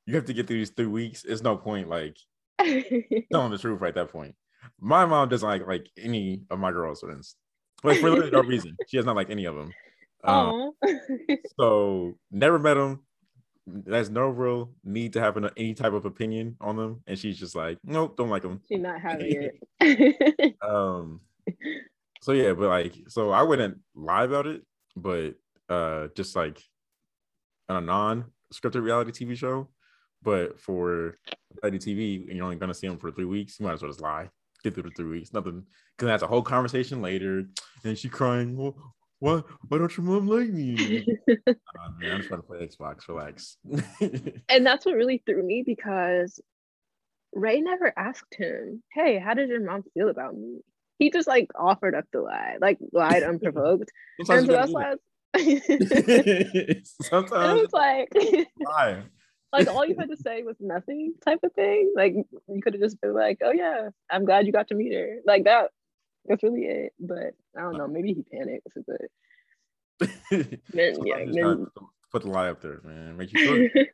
[0.06, 1.24] you have to get through these three weeks.
[1.24, 2.16] It's no point like
[2.58, 4.34] telling the truth right at that point.
[4.80, 7.36] My mom doesn't like like any of my girls' friends.
[7.82, 8.76] Like for no reason.
[8.88, 9.72] She does not like any of them.
[10.24, 10.72] Um,
[11.58, 13.00] so never met them.
[13.66, 17.38] There's no real need to have an, any type of opinion on them, and she's
[17.38, 18.60] just like, nope, don't like them.
[18.68, 20.56] She's not having it.
[20.62, 21.20] um.
[22.22, 24.62] So yeah, but like, so I wouldn't lie about it,
[24.96, 25.34] but
[25.68, 26.62] uh, just like
[27.68, 29.68] on a non-scripted reality TV show.
[30.22, 31.18] But for
[31.62, 33.90] reality TV, and you're only gonna see them for three weeks, you might as well
[33.90, 34.30] just lie.
[34.62, 35.64] Get through the three weeks, nothing.
[35.96, 37.44] Because that's a whole conversation later,
[37.84, 38.56] and she crying.
[38.56, 38.74] Well,
[39.24, 41.06] why why don't your mom like me?
[41.28, 41.32] uh,
[41.98, 43.08] man, I'm just trying to play Xbox.
[43.08, 43.56] Relax.
[44.50, 46.40] and that's what really threw me because
[47.32, 50.58] Rae never asked him, "Hey, how did your mom feel about me?"
[50.98, 53.90] He just like offered up the lie, like lied unprovoked.
[54.18, 54.94] and so that's why.
[55.34, 55.38] i
[57.02, 58.08] Sometimes it was like
[58.60, 59.02] lie.
[59.54, 61.94] like all you had to say was nothing type of thing.
[61.96, 64.92] Like you could have just been like, "Oh yeah, I'm glad you got to meet
[64.92, 65.70] her." Like that
[66.26, 66.94] that's really it.
[66.98, 67.88] But I don't know.
[67.88, 68.68] Maybe he panicked.
[68.86, 70.08] But
[70.72, 71.66] men, yeah, men,
[72.10, 73.16] put the lie up there, man.
[73.16, 73.84] Make you sure.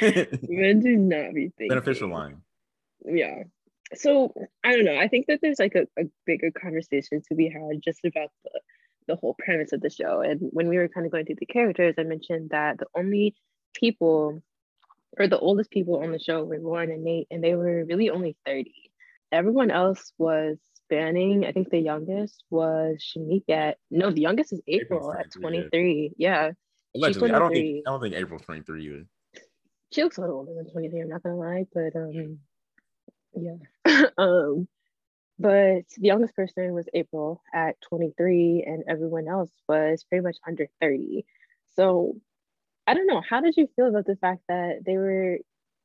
[0.48, 1.68] men do not be thinking.
[1.68, 2.42] beneficial line.
[3.04, 3.44] Yeah.
[3.94, 4.32] So
[4.64, 4.98] I don't know.
[4.98, 8.60] I think that there's like a, a bigger conversation to be had just about the
[9.06, 10.20] the whole premise of the show.
[10.20, 13.36] And when we were kind of going through the characters, I mentioned that the only
[13.74, 14.42] people
[15.18, 18.10] or the oldest people on the show were Lauren and Nate, and they were really
[18.10, 18.72] only 30.
[19.32, 21.44] Everyone else was spanning.
[21.44, 26.12] I think the youngest was Shanique at no, the youngest is April at 23.
[26.16, 26.52] Yeah.
[26.94, 29.06] Allegedly, I don't think I don't think April's 23 either.
[29.92, 32.38] She looks a little older than 23, I'm not gonna lie, but um
[33.34, 34.06] yeah.
[34.18, 34.68] um
[35.38, 40.66] but the youngest person was April at 23, and everyone else was pretty much under
[40.80, 41.26] 30.
[41.74, 42.16] So
[42.86, 43.20] I don't know.
[43.28, 45.38] How did you feel about the fact that they were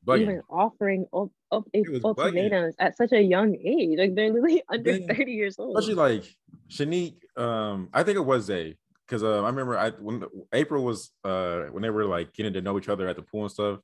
[0.06, 0.22] bugging.
[0.22, 1.06] even offering
[1.52, 3.98] ultimatums at such a young age.
[3.98, 5.76] Like they're literally under then, 30 years old.
[5.76, 6.24] Especially like
[6.70, 11.10] Shanique, um, I think it was a because uh, I remember I when April was
[11.24, 13.80] uh when they were like getting to know each other at the pool and stuff.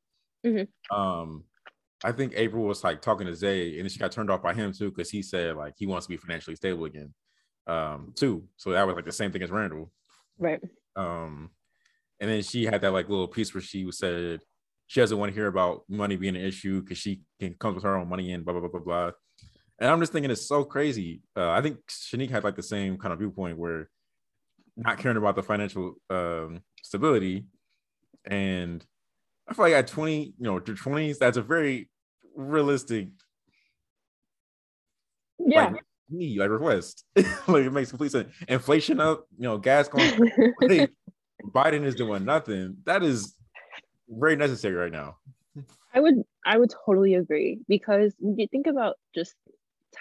[0.47, 0.97] Mm-hmm.
[0.97, 1.45] Um,
[2.05, 4.55] I think April was like talking to Zay, and then she got turned off by
[4.55, 7.13] him too because he said like he wants to be financially stable again,
[7.67, 8.45] um, too.
[8.57, 9.91] So that was like the same thing as Randall,
[10.39, 10.63] right?
[10.97, 11.51] Um,
[12.21, 14.41] and then she had that like little piece where she said
[14.89, 17.85] she doesn't want to hear about money being an issue because she can comes with
[17.85, 19.11] her own money and blah blah blah blah blah.
[19.79, 21.21] And I'm just thinking it's so crazy.
[21.37, 23.91] Uh, I think Shanique had like the same kind of viewpoint where
[24.77, 27.45] not caring about the financial um, stability,
[28.25, 28.85] and
[29.47, 31.91] I feel like at 20, you know, to 20s, that's a very
[32.35, 33.09] realistic,
[35.39, 37.05] yeah, like, me like request.
[37.17, 38.33] like it makes complete sense.
[38.49, 40.19] Inflation up, you know, gas going.
[41.55, 42.79] Biden is doing nothing.
[42.85, 43.35] That is
[44.09, 45.17] very necessary right now.
[45.95, 49.35] I would I would totally agree because when you think about just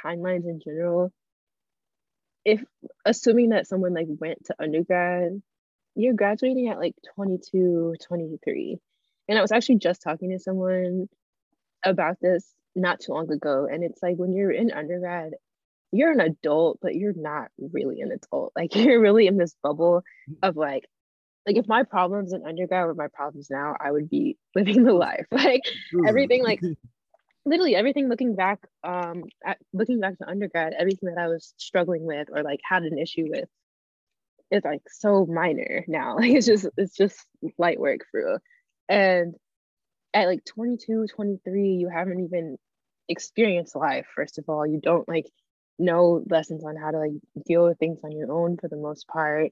[0.03, 1.11] timelines in general,
[2.45, 2.63] if
[3.05, 5.41] assuming that someone like went to undergrad,
[5.95, 8.77] you're graduating at like 22, 23.
[9.27, 11.09] And I was actually just talking to someone
[11.83, 13.67] about this not too long ago.
[13.69, 15.33] And it's like when you're in undergrad,
[15.91, 18.53] you're an adult, but you're not really an adult.
[18.55, 20.03] Like you're really in this bubble
[20.41, 20.85] of like,
[21.47, 24.93] like if my problems in undergrad were my problems now, I would be living the
[24.93, 25.25] life.
[25.31, 25.63] Like
[26.05, 26.61] everything, like
[27.45, 32.05] literally everything looking back, um, at, looking back to undergrad, everything that I was struggling
[32.05, 33.47] with or like had an issue with
[34.51, 36.17] is like so minor now.
[36.17, 37.25] Like it's just it's just
[37.57, 38.37] light work for real.
[38.89, 39.35] And
[40.13, 42.57] at like 22, 23, you haven't even
[43.07, 44.05] experienced life.
[44.15, 45.27] First of all, you don't like
[45.79, 47.11] know lessons on how to like
[47.45, 49.51] deal with things on your own for the most part.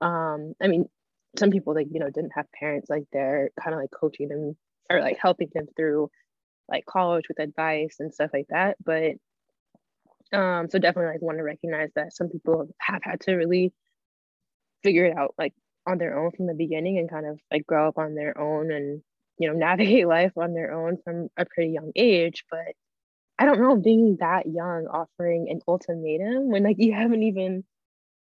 [0.00, 0.88] Um, I mean,
[1.38, 4.56] some people like you know didn't have parents like they're kind of like coaching them
[4.90, 6.10] or like helping them through
[6.68, 8.76] like college with advice and stuff like that.
[8.84, 9.12] But
[10.36, 13.72] um, so definitely like want to recognize that some people have had to really
[14.82, 15.52] figure it out like
[15.86, 18.72] on their own from the beginning and kind of like grow up on their own
[18.72, 19.02] and
[19.38, 22.44] you know navigate life on their own from a pretty young age.
[22.50, 22.74] But
[23.38, 27.64] I don't know, being that young, offering an ultimatum when like you haven't even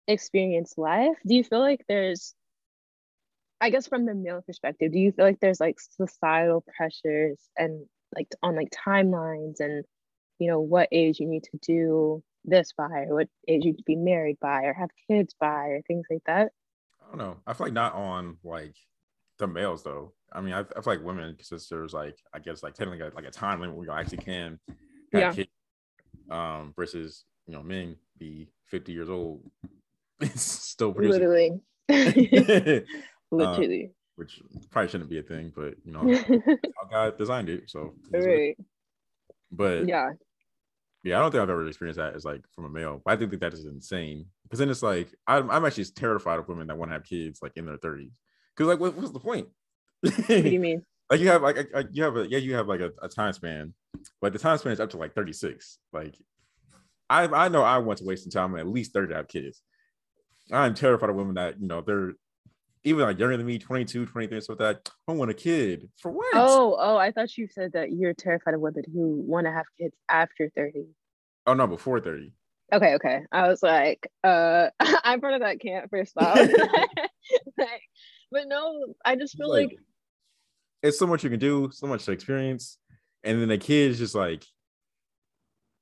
[0.06, 1.16] experienced life.
[1.26, 2.34] Do you feel like there's
[3.61, 7.87] I guess from the male perspective, do you feel like there's like societal pressures and
[8.16, 9.85] like on like timelines and
[10.38, 13.79] you know what age you need to do this by or what age you need
[13.79, 16.53] to be married by or have kids by or things like that?
[17.03, 17.37] I don't know.
[17.46, 18.75] I feel like not on like
[19.38, 20.12] the males though.
[20.33, 23.27] I mean, I, I feel like women because there's like I guess like technically like
[23.27, 24.59] a time limit where you actually can
[25.12, 25.33] have yeah.
[25.33, 25.51] kids,
[26.31, 29.42] um, versus you know men be 50 years old.
[30.20, 31.61] It's still producing.
[31.88, 32.85] Literally.
[33.31, 33.87] Literally.
[33.87, 36.57] Uh, which probably shouldn't be a thing, but you know,
[36.90, 37.71] God designed it.
[37.71, 38.57] So, right.
[39.51, 40.11] But yeah,
[41.03, 43.01] yeah, I don't think I've ever experienced that as like from a male.
[43.03, 46.49] But I think that is insane because then it's like I'm, I'm actually terrified of
[46.49, 48.11] women that want to have kids like in their 30s.
[48.55, 49.49] Because like, what, what's the point?
[50.01, 50.85] what do you mean?
[51.11, 53.75] like you have like you have a yeah you have like a, a time span,
[54.21, 55.79] but the time span is up to like 36.
[55.93, 56.14] Like
[57.09, 59.62] I I know I want to waste some time at least 30 to have kids.
[60.53, 62.12] I'm terrified of women that you know they're
[62.85, 65.88] even like younger than me, 22, 23, so that I want a kid.
[66.01, 66.27] For what?
[66.35, 69.66] Oh, oh, I thought you said that you're terrified of women who want to have
[69.79, 70.87] kids after 30.
[71.47, 72.33] Oh no, before 30.
[72.73, 73.23] Okay, okay.
[73.33, 76.37] I was like, uh I'm part of that camp first off.
[77.59, 77.83] like,
[78.31, 79.79] but no, I just feel like, like
[80.83, 82.79] it's so much you can do, so much to experience.
[83.25, 84.45] And then the kid is just like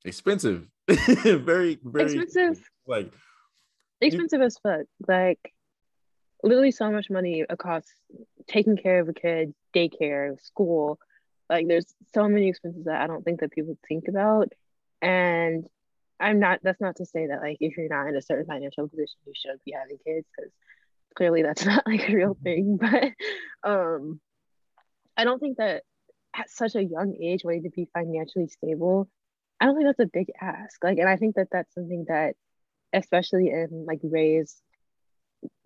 [0.03, 0.67] expensive.
[0.89, 2.69] very, very expensive.
[2.85, 3.13] Like
[4.01, 4.85] expensive you, as fuck.
[5.07, 5.53] Like
[6.43, 7.83] literally so much money across
[8.47, 10.99] taking care of a kid, daycare, school.
[11.49, 14.53] Like there's so many expenses that I don't think that people think about.
[15.01, 15.65] And
[16.19, 18.87] I'm not that's not to say that like if you're not in a certain financial
[18.87, 20.51] position you should be having kids because
[21.15, 22.77] clearly that's not like a real thing.
[22.81, 23.13] But
[23.69, 24.19] um
[25.17, 25.83] I don't think that
[26.35, 29.09] at such a young age wanting to be financially stable,
[29.59, 30.83] I don't think that's a big ask.
[30.83, 32.35] Like and I think that that's something that
[32.93, 34.61] especially in like Ray's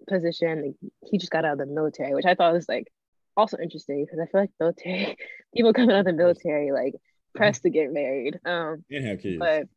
[0.07, 0.61] position.
[0.61, 2.87] Like, he just got out of the military, which I thought was like
[3.35, 5.17] also interesting because I feel like military
[5.55, 6.93] people coming out of the military like
[7.35, 8.39] pressed to get married.
[8.45, 9.37] Um, and have kids.
[9.39, 9.67] But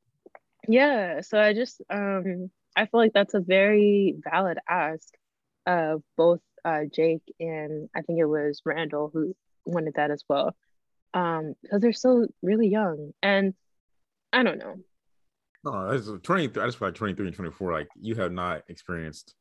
[0.69, 5.09] yeah, so I just um I feel like that's a very valid ask
[5.67, 9.35] of both uh, Jake and I think it was Randall who
[9.65, 10.55] wanted that as well.
[11.15, 13.55] Um, because they're still really young and
[14.33, 14.75] I don't know.
[15.65, 16.63] No, it's 23.
[16.63, 19.35] I just feel like 23 and 24, like you have not experienced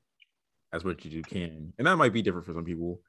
[0.76, 1.74] as much as you can.
[1.78, 3.00] And that might be different for some people,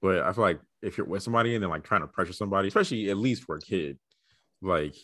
[0.00, 2.68] but I feel like if you're with somebody and then like trying to pressure somebody,
[2.68, 3.98] especially at least for a kid,
[4.62, 4.94] like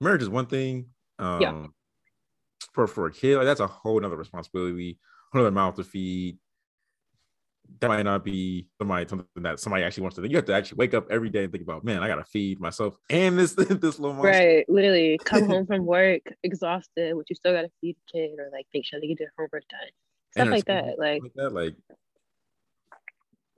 [0.00, 0.86] marriage is one thing.
[1.18, 1.66] Um yeah.
[2.72, 4.98] for for a kid, like that's a whole nother responsibility,
[5.32, 6.38] another mouth to feed.
[7.80, 10.28] That might not be somebody something that somebody actually wants to do.
[10.28, 12.60] You have to actually wake up every day and think about, man, I gotta feed
[12.60, 14.30] myself and this this little monster.
[14.30, 18.48] Right, literally come home from work exhausted, but you still gotta feed the kid or
[18.52, 19.90] like make sure they get their homework done
[20.32, 21.74] stuff like that like, like that like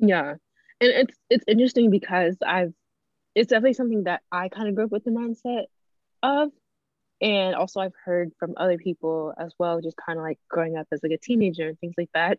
[0.01, 0.35] yeah.
[0.81, 2.73] And it's it's interesting because i've
[3.35, 5.65] it's definitely something that i kind of grew up with the mindset
[6.23, 6.51] of.
[7.21, 10.89] And also i've heard from other people as well just kind of like growing up
[10.91, 12.39] as like a teenager and things like that.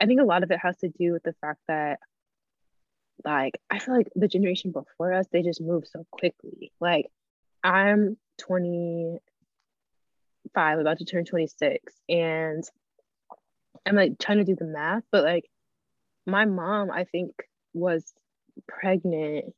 [0.00, 2.00] I think a lot of it has to do with the fact that
[3.24, 6.72] like i feel like the generation before us they just move so quickly.
[6.80, 7.06] Like
[7.62, 12.64] i'm 25 about to turn 26 and
[13.86, 15.44] I'm like trying to do the math, but like
[16.26, 17.30] my mom, I think,
[17.72, 18.12] was
[18.66, 19.54] pregnant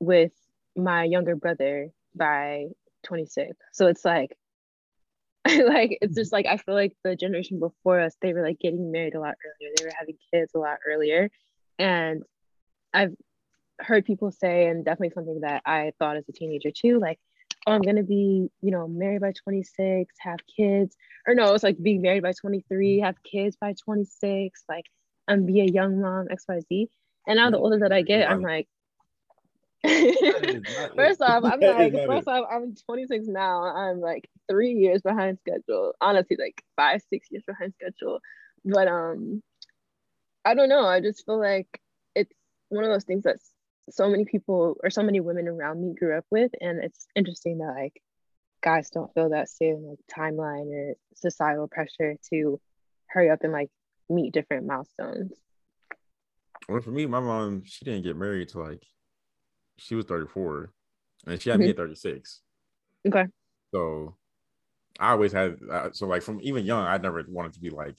[0.00, 0.32] with
[0.76, 2.66] my younger brother by
[3.04, 3.56] 26.
[3.72, 4.36] So it's like,
[5.46, 8.90] like it's just like I feel like the generation before us, they were like getting
[8.90, 9.72] married a lot earlier.
[9.76, 11.30] They were having kids a lot earlier,
[11.78, 12.22] and
[12.94, 13.14] I've
[13.80, 17.18] heard people say, and definitely something that I thought as a teenager too, like
[17.66, 20.96] oh, I'm gonna be, you know, married by 26, have kids,
[21.26, 24.86] or no, it's like being married by 23, have kids by 26, like
[25.28, 26.88] and be a young mom, XYZ.
[27.26, 28.68] And now the older that I get, I'm like,
[30.96, 33.62] first off, I'm like, first off, I'm 26 now.
[33.64, 35.94] I'm like three years behind schedule.
[36.00, 38.20] Honestly, like five, six years behind schedule.
[38.64, 39.42] But um,
[40.44, 40.84] I don't know.
[40.84, 41.80] I just feel like
[42.14, 42.32] it's
[42.68, 43.51] one of those things that's
[43.90, 47.58] so many people or so many women around me grew up with and it's interesting
[47.58, 48.00] that like
[48.62, 52.60] guys don't feel that same like timeline or societal pressure to
[53.06, 53.70] hurry up and like
[54.08, 55.32] meet different milestones.
[56.68, 58.84] Well for me my mom she didn't get married to like
[59.78, 60.70] she was 34
[61.26, 61.66] and she had mm-hmm.
[61.66, 62.40] me at 36
[63.08, 63.26] okay.
[63.72, 64.16] So
[65.00, 67.96] i always had uh, so like from even young i never wanted to be like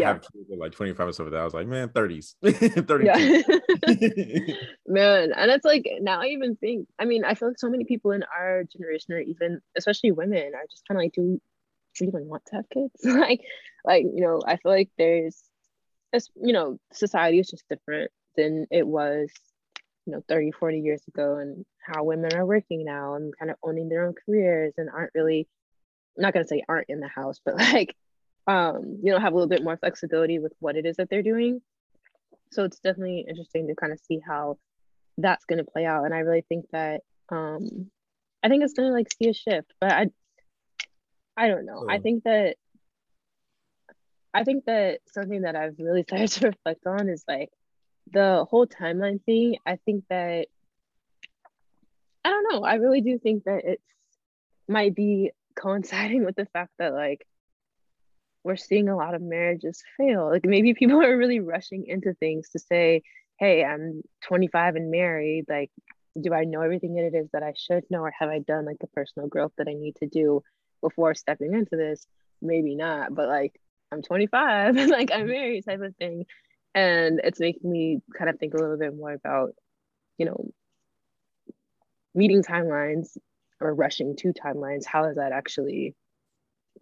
[0.00, 0.08] yeah.
[0.08, 1.34] have kids at like 25 or something.
[1.34, 2.34] I was like, man, 30s.
[2.42, 3.04] 30.
[3.06, 3.14] Yeah.
[4.86, 5.32] man.
[5.36, 8.12] And it's like now I even think, I mean, I feel like so many people
[8.12, 11.22] in our generation or even especially women are just kind of like, do
[12.00, 12.92] we even want to have kids?
[13.04, 13.40] like,
[13.84, 15.42] like, you know, I feel like there's
[16.36, 19.30] you know, society is just different than it was,
[20.06, 23.56] you know, 30, 40 years ago and how women are working now and kind of
[23.62, 25.46] owning their own careers and aren't really
[26.16, 27.94] I'm not gonna say aren't in the house, but like
[28.46, 31.22] um, you know, have a little bit more flexibility with what it is that they're
[31.22, 31.60] doing.
[32.52, 34.58] So it's definitely interesting to kind of see how
[35.18, 36.04] that's going to play out.
[36.04, 37.90] And I really think that um,
[38.42, 40.06] I think it's going to like see a shift, but I,
[41.36, 41.86] I don't know.
[41.88, 42.56] I think that
[44.32, 47.50] I think that something that I've really started to reflect on is like
[48.12, 49.56] the whole timeline thing.
[49.64, 50.46] I think that
[52.24, 52.62] I don't know.
[52.62, 53.82] I really do think that it's
[54.68, 57.26] might be coinciding with the fact that like
[58.46, 60.30] we're seeing a lot of marriages fail.
[60.30, 63.02] Like maybe people are really rushing into things to say,
[63.40, 65.46] hey, I'm 25 and married.
[65.48, 65.70] Like,
[66.18, 68.64] do I know everything that it is that I should know, or have I done
[68.64, 70.42] like the personal growth that I need to do
[70.80, 72.06] before stepping into this?
[72.40, 76.24] Maybe not, but like I'm 25 and like I'm married type of thing.
[76.72, 79.54] And it's making me kind of think a little bit more about,
[80.18, 80.50] you know,
[82.14, 83.16] meeting timelines
[83.60, 84.84] or rushing to timelines.
[84.86, 85.96] How is that actually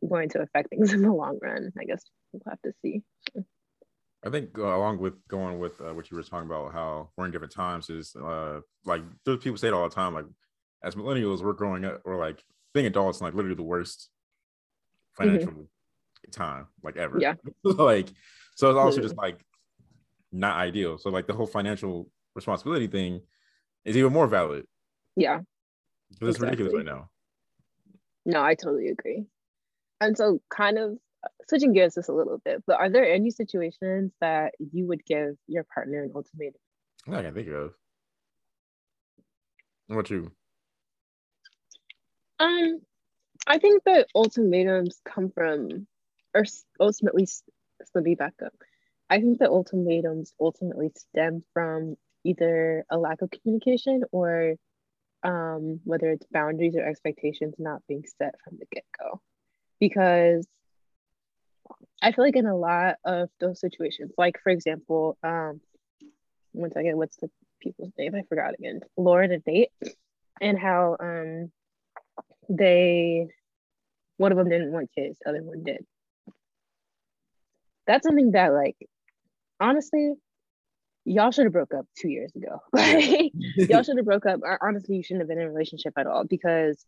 [0.08, 1.72] going to affect things in the long run.
[1.78, 3.02] I guess we'll have to see.
[4.26, 7.26] I think uh, along with going with uh, what you were talking about, how we're
[7.26, 10.14] in different times is uh, like there's people say it all the time.
[10.14, 10.24] Like
[10.82, 12.42] as millennials, we're growing up, or like
[12.72, 14.08] being adults, like literally the worst
[15.12, 16.30] financial mm-hmm.
[16.30, 17.18] time like ever.
[17.20, 17.34] Yeah.
[17.64, 18.08] like
[18.54, 19.44] so it's also just like
[20.32, 20.96] not ideal.
[20.98, 23.20] So like the whole financial responsibility thing
[23.84, 24.66] is even more valid.
[25.16, 25.40] Yeah.
[26.10, 26.64] Because it's exactly.
[26.64, 27.10] ridiculous right now.
[28.26, 29.26] No, I totally agree.
[30.00, 30.98] And so, kind of
[31.48, 35.36] switching gears just a little bit, but are there any situations that you would give
[35.46, 36.60] your partner an ultimatum?
[37.10, 37.72] I can think of.
[39.88, 40.32] What you?
[42.38, 42.80] Um,
[43.46, 45.86] I think that ultimatums come from,
[46.34, 46.44] or
[46.80, 47.26] ultimately,
[47.94, 48.54] let me back up.
[49.10, 54.54] I think that ultimatums ultimately stem from either a lack of communication or
[55.22, 59.20] um, whether it's boundaries or expectations not being set from the get go
[59.88, 60.46] because
[62.00, 65.60] I feel like in a lot of those situations, like for example, um,
[66.52, 67.28] one second, what's the
[67.60, 68.14] people's name?
[68.14, 68.80] I forgot again.
[68.96, 69.72] Lauren and Nate,
[70.40, 71.52] and how um
[72.48, 73.28] they
[74.16, 75.84] one of them didn't want kids, the other one did.
[77.86, 78.76] That's something that like
[79.60, 80.14] honestly,
[81.04, 82.62] y'all should have broke up two years ago.
[82.72, 83.32] Like
[83.68, 84.40] y'all should have broke up.
[84.62, 86.82] Honestly, you shouldn't have been in a relationship at all because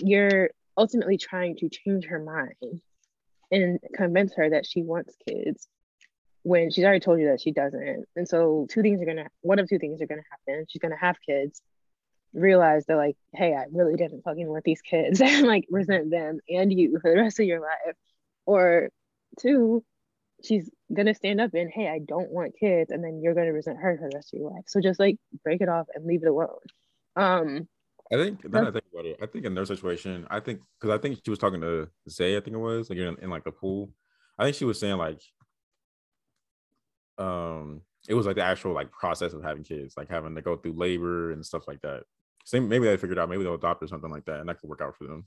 [0.00, 2.80] you're ultimately trying to change her mind
[3.50, 5.68] and convince her that she wants kids
[6.42, 8.04] when she's already told you that she doesn't.
[8.16, 10.66] And so two things are gonna one of two things are gonna happen.
[10.68, 11.62] She's gonna have kids,
[12.32, 16.40] realize that like, hey, I really didn't fucking want these kids and like resent them
[16.48, 17.96] and you for the rest of your life.
[18.46, 18.90] Or
[19.40, 19.82] two,
[20.42, 23.78] she's gonna stand up and hey, I don't want kids, and then you're gonna resent
[23.78, 24.64] her for the rest of your life.
[24.66, 26.58] So just like break it off and leave it alone.
[27.16, 27.68] Um
[28.12, 29.18] I think then I think about it.
[29.22, 32.36] I think in their situation, I think because I think she was talking to Zay,
[32.36, 33.90] I think it was like in, in like the pool.
[34.38, 35.20] I think she was saying like
[37.18, 40.56] um it was like the actual like process of having kids, like having to go
[40.56, 42.02] through labor and stuff like that.
[42.44, 44.68] Same maybe they figured out maybe they'll adopt or something like that, and that could
[44.68, 45.26] work out for them.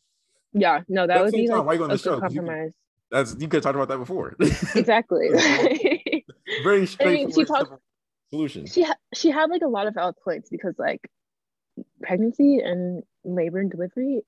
[0.53, 2.19] Yeah, no, that would be time, like a show?
[2.19, 2.73] compromise.
[2.73, 2.73] You,
[3.11, 4.35] that's you could talk about that before.
[4.75, 5.29] exactly.
[6.63, 7.71] Very straightforward I mean, she talked,
[8.29, 8.65] solution.
[8.65, 11.09] She ha- she had like a lot of points because like
[12.01, 13.03] pregnancy and
[13.35, 14.21] labor and delivery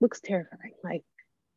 [0.00, 0.72] looks terrifying.
[0.82, 1.02] Like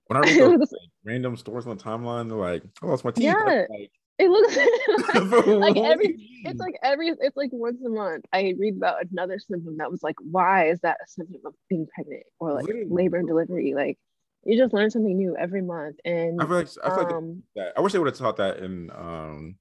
[0.07, 0.73] when I read those looks,
[1.05, 4.55] random stores on the timeline, they're like, "I lost my teeth." Yeah, like, it looks
[5.57, 6.17] like, like every.
[6.43, 7.09] It's like every.
[7.09, 8.25] It's like once a month.
[8.31, 11.87] I read about another symptom that was like, "Why is that a symptom of being
[11.93, 12.87] pregnant or like Literally.
[12.89, 13.97] labor and delivery?" Like
[14.45, 17.43] you just learn something new every month, and I feel like I feel like um,
[17.55, 17.73] that.
[17.77, 19.55] I wish they would have taught that in um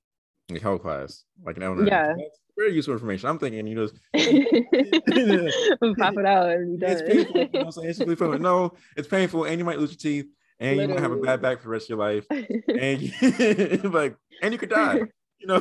[0.49, 1.91] in health class, like in elementary.
[1.91, 2.15] Yeah,
[2.57, 3.29] very useful information.
[3.29, 3.89] I'm thinking, you know,
[5.95, 7.37] pop it out and It's painful.
[7.37, 8.43] You know what I'm saying?
[8.43, 10.27] no, it's painful, and you might lose your teeth,
[10.59, 10.89] and Literally.
[10.89, 14.17] you might have a bad back for the rest of your life, and you, like,
[14.43, 15.01] and you could die.
[15.39, 15.61] You know,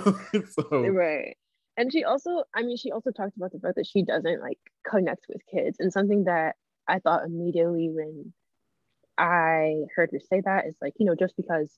[0.49, 1.35] so right.
[1.75, 4.57] and she also i mean she also talked about the fact that she doesn't like
[4.89, 6.55] connect with kids and something that
[6.87, 8.33] i thought immediately when
[9.17, 11.77] i heard her say that is like you know just because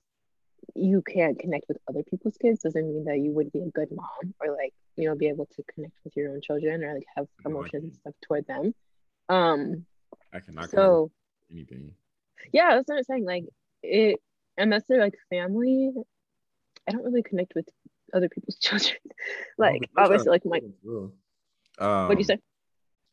[0.76, 3.90] you can't connect with other people's kids doesn't mean that you would be a good
[3.92, 7.06] mom or like you know be able to connect with your own children or like
[7.16, 8.74] have emotions and stuff toward them.
[9.30, 9.86] Um
[10.34, 11.12] i cannot so
[11.52, 11.92] anything.
[12.52, 13.46] Yeah that's what i'm saying like
[13.84, 14.20] it
[14.58, 15.92] unless they're like family
[16.88, 17.68] i don't really connect with
[18.14, 18.98] other people's children.
[19.58, 20.62] Like oh, obviously like my
[21.80, 22.40] um, what do you say?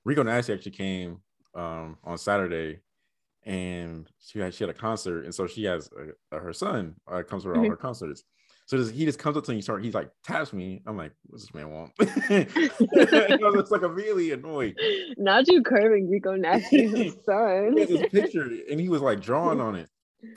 [0.05, 1.21] Rico nasty actually came
[1.55, 2.81] um on saturday
[3.47, 5.91] and she had she had a concert, and so she has
[6.33, 7.71] a, a, her son uh, comes to all mm-hmm.
[7.71, 8.25] her concerts.
[8.67, 10.83] So this, he just comes up to me, start he's like taps me.
[10.87, 11.93] I'm like, what's this man want?
[11.99, 14.75] it's like immediately annoyed.
[15.19, 17.77] Not you curving Rico Nasty's son.
[17.77, 19.89] he this picture, and he was like drawing on it,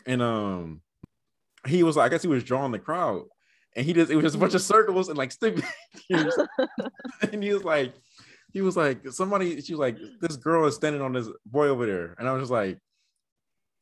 [0.06, 0.82] and um,
[1.66, 3.24] he was like, I guess he was drawing the crowd,
[3.78, 5.64] and he just it was just a bunch of circles and like stick
[6.10, 6.38] figures,
[7.32, 7.94] and he was like,
[8.52, 11.86] he was like, somebody, she was like, this girl is standing on this boy over
[11.86, 12.78] there, and I was just like,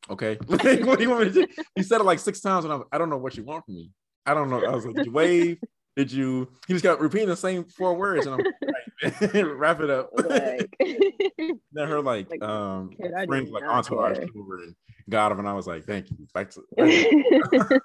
[0.10, 0.38] Okay.
[0.46, 1.48] what do you want me to do?
[1.76, 3.66] You said it like six times, and I, was, I don't know what you want
[3.66, 3.92] from me.
[4.26, 4.64] I don't know.
[4.64, 5.60] I was like, did you wave?
[5.96, 6.50] Did you?
[6.68, 10.10] He just kept repeating the same four words, and I'm like, wrap it up.
[10.14, 10.76] Like,
[11.72, 12.92] then her like, like um
[13.28, 14.76] friends like entourage over and
[15.10, 16.18] got him, and I was like, thank you.
[16.34, 16.64] Back to.
[16.78, 17.80] I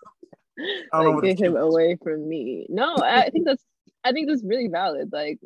[0.92, 2.66] don't like, know get him away from me.
[2.68, 3.64] No, I think that's
[4.04, 5.10] I think that's really valid.
[5.12, 5.38] Like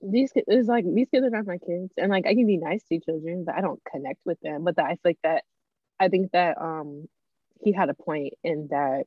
[0.00, 2.56] these kids is like these kids are not my kids and like i can be
[2.56, 5.44] nice to children but i don't connect with them but that i like that
[6.00, 7.06] i think that um
[7.62, 9.04] he had a point in that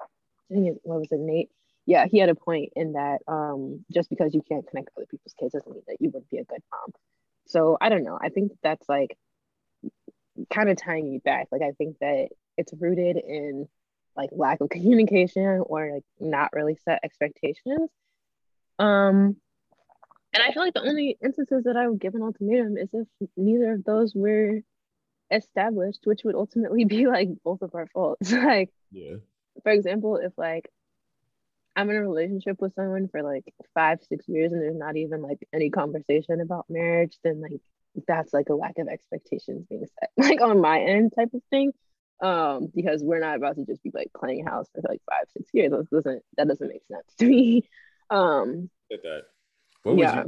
[0.00, 1.50] i think it, what was it nate?
[1.86, 5.06] Yeah he had a point in that um just because you can't connect with other
[5.10, 6.92] people's kids doesn't mean that you wouldn't be a good mom.
[7.46, 9.16] So i don't know i think that's like
[10.50, 13.68] kind of tying me back like i think that it's rooted in
[14.16, 17.90] like lack of communication or like not really set expectations.
[18.78, 19.36] Um
[20.34, 23.28] and I feel like the only instances that I would give an ultimatum is if
[23.36, 24.60] neither of those were
[25.30, 28.32] established, which would ultimately be like both of our faults.
[28.32, 29.16] like, yeah.
[29.62, 30.68] For example, if like
[31.76, 35.22] I'm in a relationship with someone for like five, six years and there's not even
[35.22, 37.60] like any conversation about marriage, then like
[38.08, 41.72] that's like a lack of expectations being set, like on my end type of thing.
[42.20, 45.50] Um, because we're not about to just be like playing house for like five, six
[45.52, 45.72] years.
[45.72, 47.68] That doesn't that doesn't make sense to me.
[48.10, 49.22] Um, Get that.
[49.84, 50.24] What yeah.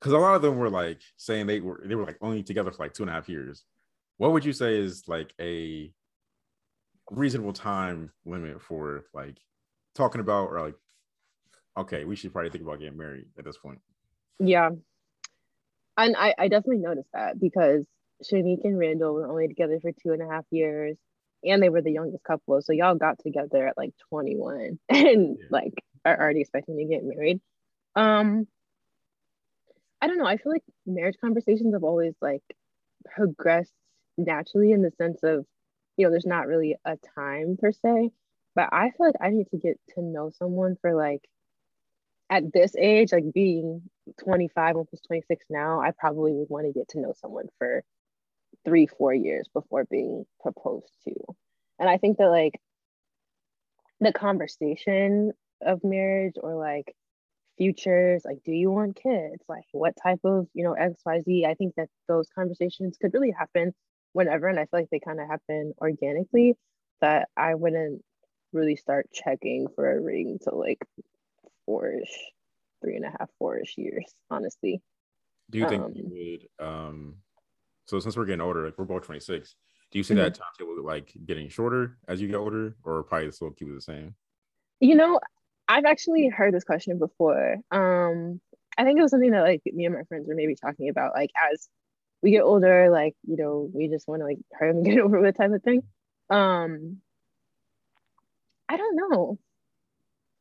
[0.00, 2.70] Because a lot of them were like saying they were they were like only together
[2.70, 3.64] for like two and a half years.
[4.18, 5.92] What would you say is like a
[7.10, 9.38] reasonable time limit for like
[9.94, 10.74] talking about or like
[11.76, 13.80] okay, we should probably think about getting married at this point?
[14.38, 14.70] Yeah.
[15.96, 17.84] And I, I definitely noticed that because
[18.22, 20.96] Shanique and Randall were only together for two and a half years
[21.44, 22.60] and they were the youngest couple.
[22.62, 25.46] So y'all got together at like 21 and yeah.
[25.50, 25.72] like
[26.04, 27.40] are already expecting to get married.
[27.94, 28.46] Um,
[30.00, 30.26] I don't know.
[30.26, 32.42] I feel like marriage conversations have always like
[33.04, 33.72] progressed
[34.18, 35.46] naturally in the sense of,
[35.96, 38.10] you know, there's not really a time per se,
[38.54, 41.22] but I feel like I need to get to know someone for like
[42.30, 43.82] at this age, like being
[44.24, 47.84] 25, almost 26 now, I probably would want to get to know someone for
[48.64, 51.14] three, four years before being proposed to.
[51.78, 52.60] And I think that like
[54.00, 56.94] the conversation of marriage or like
[57.58, 59.42] futures like do you want kids?
[59.48, 63.74] Like what type of you know xyz i think that those conversations could really happen
[64.12, 66.56] whenever and i feel like they kind of happen organically
[67.00, 68.02] that i wouldn't
[68.52, 70.78] really start checking for a ring to like
[71.66, 72.18] four-ish
[72.82, 74.82] three and a half four-ish years honestly.
[75.50, 77.16] Do you think um, you would um
[77.86, 79.54] so since we're getting older like we're both 26
[79.90, 80.22] do you see mm-hmm.
[80.22, 83.80] that timetable like getting shorter as you get older or probably still keep it the
[83.80, 84.14] same?
[84.80, 85.20] You know
[85.72, 87.56] I've actually heard this question before.
[87.70, 88.40] Um,
[88.76, 91.14] I think it was something that like me and my friends were maybe talking about,
[91.14, 91.66] like as
[92.22, 95.18] we get older, like you know, we just want to like hurry and get over
[95.18, 95.82] with type of thing.
[96.28, 96.98] Um,
[98.68, 99.38] I don't know.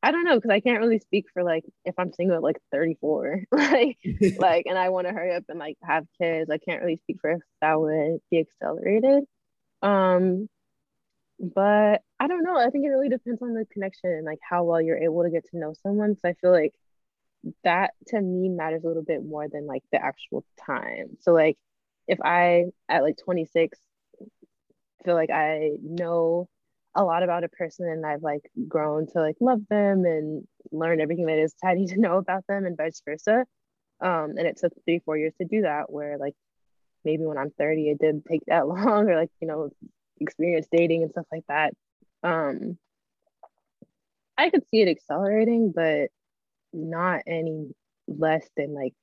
[0.03, 2.57] I don't know because I can't really speak for like if I'm single at like
[2.73, 3.97] 34, like
[4.37, 6.49] like, and I want to hurry up and like have kids.
[6.49, 9.23] I can't really speak for if that would be accelerated.
[9.81, 10.49] Um,
[11.41, 12.55] but I don't know.
[12.55, 15.31] I think it really depends on the connection and like how well you're able to
[15.31, 16.15] get to know someone.
[16.15, 16.73] So I feel like
[17.63, 21.17] that to me matters a little bit more than like the actual time.
[21.21, 21.57] So like
[22.07, 23.79] if I at like 26
[25.03, 26.47] feel like I know
[26.93, 31.01] a lot about a person and I've like grown to like love them and learn
[31.01, 33.45] everything that is need to know about them and vice versa.
[33.99, 36.33] Um, and it took three, four years to do that where like
[37.03, 39.71] maybe when I'm 30 it didn't take that long or like, you know,
[40.21, 41.73] experience dating and stuff like that
[42.23, 42.77] um
[44.41, 46.09] I could see it accelerating, but
[46.73, 47.75] not any
[48.07, 48.93] less than like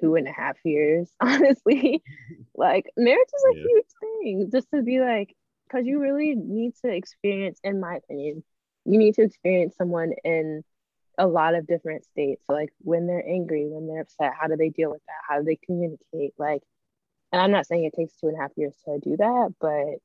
[0.00, 2.02] two and a half years, honestly.
[2.56, 3.62] like marriage is a yeah.
[3.62, 5.36] huge thing just to be like,
[5.66, 8.42] because you really need to experience, in my opinion,
[8.84, 10.64] you need to experience someone in
[11.16, 12.42] a lot of different states.
[12.48, 15.22] So like when they're angry, when they're upset, how do they deal with that?
[15.28, 16.34] How do they communicate?
[16.38, 16.62] Like,
[17.30, 20.00] and I'm not saying it takes two and a half years to do that, but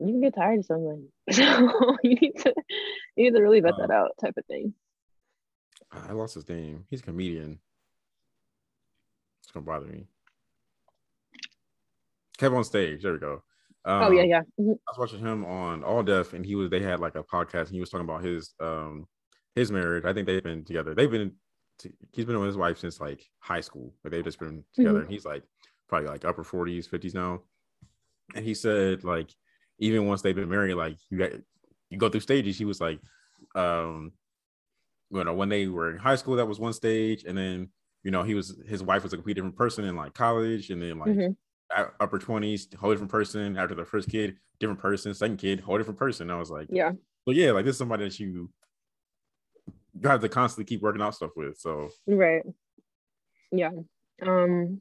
[0.00, 1.08] you can get tired of someone.
[1.30, 2.54] So you need to
[3.16, 4.74] you need to really vet uh, that out type of thing.
[5.92, 6.86] I lost his name.
[6.90, 7.60] He's a comedian.
[9.42, 10.06] It's gonna bother me.
[12.38, 13.02] KevOnStage.
[13.02, 13.42] There we go.
[13.84, 14.40] Um, oh yeah, yeah.
[14.60, 14.72] Mm-hmm.
[14.72, 16.70] I was watching him on All Def, and he was.
[16.70, 19.06] They had like a podcast, and he was talking about his um
[19.54, 20.04] his marriage.
[20.04, 20.94] I think they've been together.
[20.94, 21.32] They've been.
[22.12, 24.98] He's been with his wife since like high school, but they've just been together.
[24.98, 25.02] Mm-hmm.
[25.04, 25.42] And he's like
[25.88, 27.40] probably like upper forties, fifties now.
[28.34, 29.30] And he said like
[29.80, 31.32] even once they've been married, like you got
[31.88, 32.56] you go through stages.
[32.56, 33.00] He was like,
[33.54, 34.12] um,
[35.10, 37.70] you know, when they were in high school, that was one stage, and then
[38.04, 40.80] you know he was his wife was a completely different person in like college, and
[40.80, 41.82] then like mm-hmm.
[41.98, 43.56] upper twenties, whole different person.
[43.56, 45.12] After the first kid, different person.
[45.14, 46.30] Second kid, whole different person.
[46.30, 46.92] I was like, yeah,
[47.26, 48.50] but yeah, like this is somebody that you
[50.00, 51.58] you have to constantly keep working out stuff with.
[51.58, 52.42] So right,
[53.50, 53.70] yeah.
[54.22, 54.80] Um,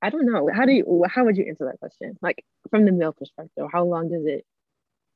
[0.00, 0.48] I don't know.
[0.52, 1.04] How do you?
[1.08, 2.16] How would you answer that question?
[2.22, 4.44] Like from the male perspective, how long does it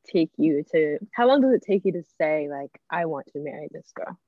[0.07, 0.99] take you to?
[1.13, 4.19] How long does it take you to say like, I want to marry this girl?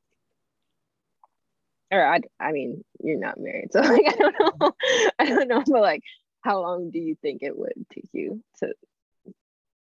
[1.92, 4.72] Or I, I mean, you're not married, so like, I don't know.
[5.18, 6.02] I don't know, but like,
[6.42, 8.72] how long do you think it would take you to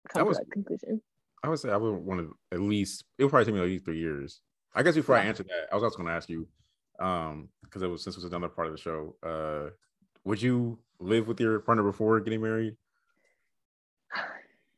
[0.08, 1.00] come was, to that conclusion?
[1.42, 3.04] I would say I would want to at least.
[3.18, 4.40] It would probably take me at least three years.
[4.74, 5.16] I guess before.
[5.16, 6.48] I answer that, I was also going to ask you,
[6.98, 9.14] um, because it was since it was another part of the show.
[9.22, 9.70] Uh,
[10.24, 12.76] would you live with your partner before getting married?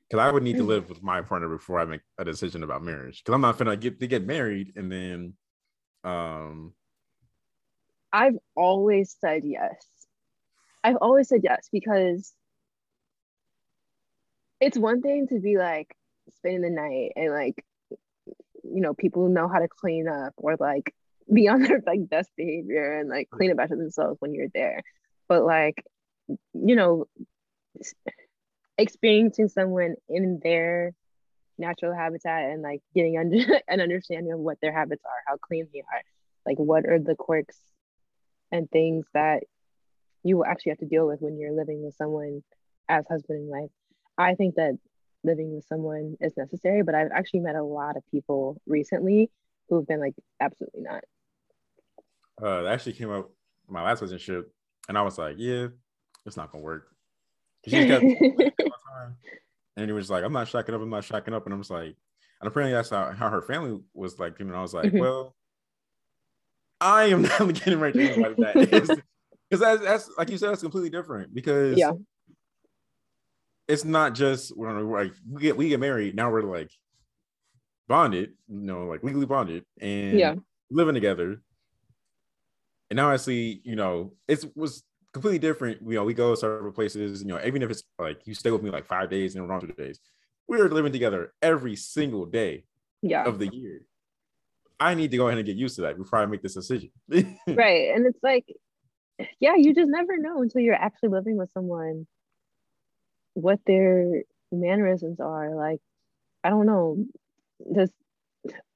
[0.09, 2.83] Because I would need to live with my partner before I make a decision about
[2.83, 3.23] marriage.
[3.23, 5.35] Because I'm not gonna get to get married and then,
[6.05, 6.75] um,
[8.13, 9.85] I've always said yes.
[10.85, 12.33] I've always said yes because
[14.61, 15.95] it's one thing to be like
[16.37, 17.65] spending the night and like
[18.63, 20.95] you know people know how to clean up or like
[21.33, 24.83] be on their like best behavior and like clean up after themselves when you're there
[25.29, 25.85] but like
[26.29, 27.07] you know
[28.79, 30.93] experiencing someone in their
[31.59, 35.67] natural habitat and like getting under an understanding of what their habits are how clean
[35.73, 36.03] they are
[36.45, 37.59] like what are the quirks
[38.53, 39.43] and things that
[40.23, 42.43] you will actually have to deal with when you're living with someone
[42.89, 43.71] as husband and wife
[44.19, 44.75] i think that
[45.25, 49.31] living with someone is necessary but i've actually met a lot of people recently
[49.69, 51.03] who've been like absolutely not
[52.43, 53.31] uh that actually came up
[53.69, 54.53] my last relationship
[54.89, 55.69] and I was like, yeah,
[56.25, 56.89] it's not gonna work.
[57.67, 58.05] She kept
[59.77, 61.45] and he was like, I'm not shacking up, I'm not shacking up.
[61.47, 61.97] And I was like,
[62.41, 64.99] and apparently that's how, how her family was like, and I was like, mm-hmm.
[64.99, 65.35] well,
[66.81, 68.55] I am not getting married to anybody that
[69.51, 71.93] because that's, that's like you said, it's completely different because yeah.
[73.69, 76.71] It's not just we're like we get we get married now we're like
[77.89, 80.35] bonded, you know, like legally bonded and yeah.
[80.71, 81.41] living together
[82.91, 84.85] and now I see, you know, it was
[85.17, 85.81] completely different.
[85.81, 88.63] You know, we go several places, you know, even if it's like you stay with
[88.63, 89.99] me like five days and around two days,
[90.47, 92.65] we are living together every single day
[93.01, 93.25] yeah.
[93.25, 93.81] of the year.
[94.79, 96.91] I need to go ahead and get used to that before I make this decision.
[97.09, 97.95] right.
[97.95, 98.45] And it's like,
[99.41, 102.07] yeah, you just never know until you're actually living with someone
[103.33, 105.55] what their mannerisms are.
[105.55, 105.81] Like,
[106.45, 107.07] I don't know.
[107.59, 107.89] This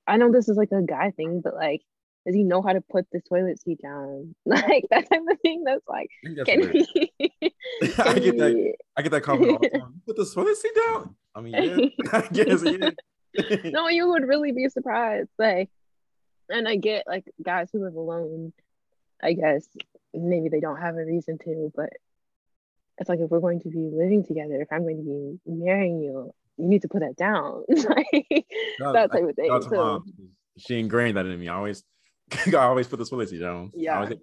[0.06, 1.82] I know this is like a guy thing, but like
[2.26, 4.34] does he know how to put the toilet seat down?
[4.44, 5.64] Like that type of thing.
[5.64, 6.08] That's like,
[6.44, 7.12] can he,
[7.92, 8.74] can I get that.
[8.96, 10.02] I get that comment all the time.
[10.06, 11.14] Put the toilet seat down.
[11.34, 13.70] I mean, yeah, I guess yeah.
[13.70, 15.28] no, you would really be surprised.
[15.38, 15.70] Like,
[16.48, 18.52] and I get like guys who live alone.
[19.22, 19.68] I guess
[20.12, 21.90] maybe they don't have a reason to, but
[22.98, 26.00] it's like if we're going to be living together, if I'm going to be marrying
[26.00, 28.46] you, you need to put that down, like
[28.80, 29.62] no, that type of thing.
[29.68, 30.04] So,
[30.58, 31.48] she ingrained that in me.
[31.48, 31.84] I always
[32.46, 33.72] I always put the toilet seat down.
[33.74, 33.98] Yeah.
[33.98, 34.18] I was,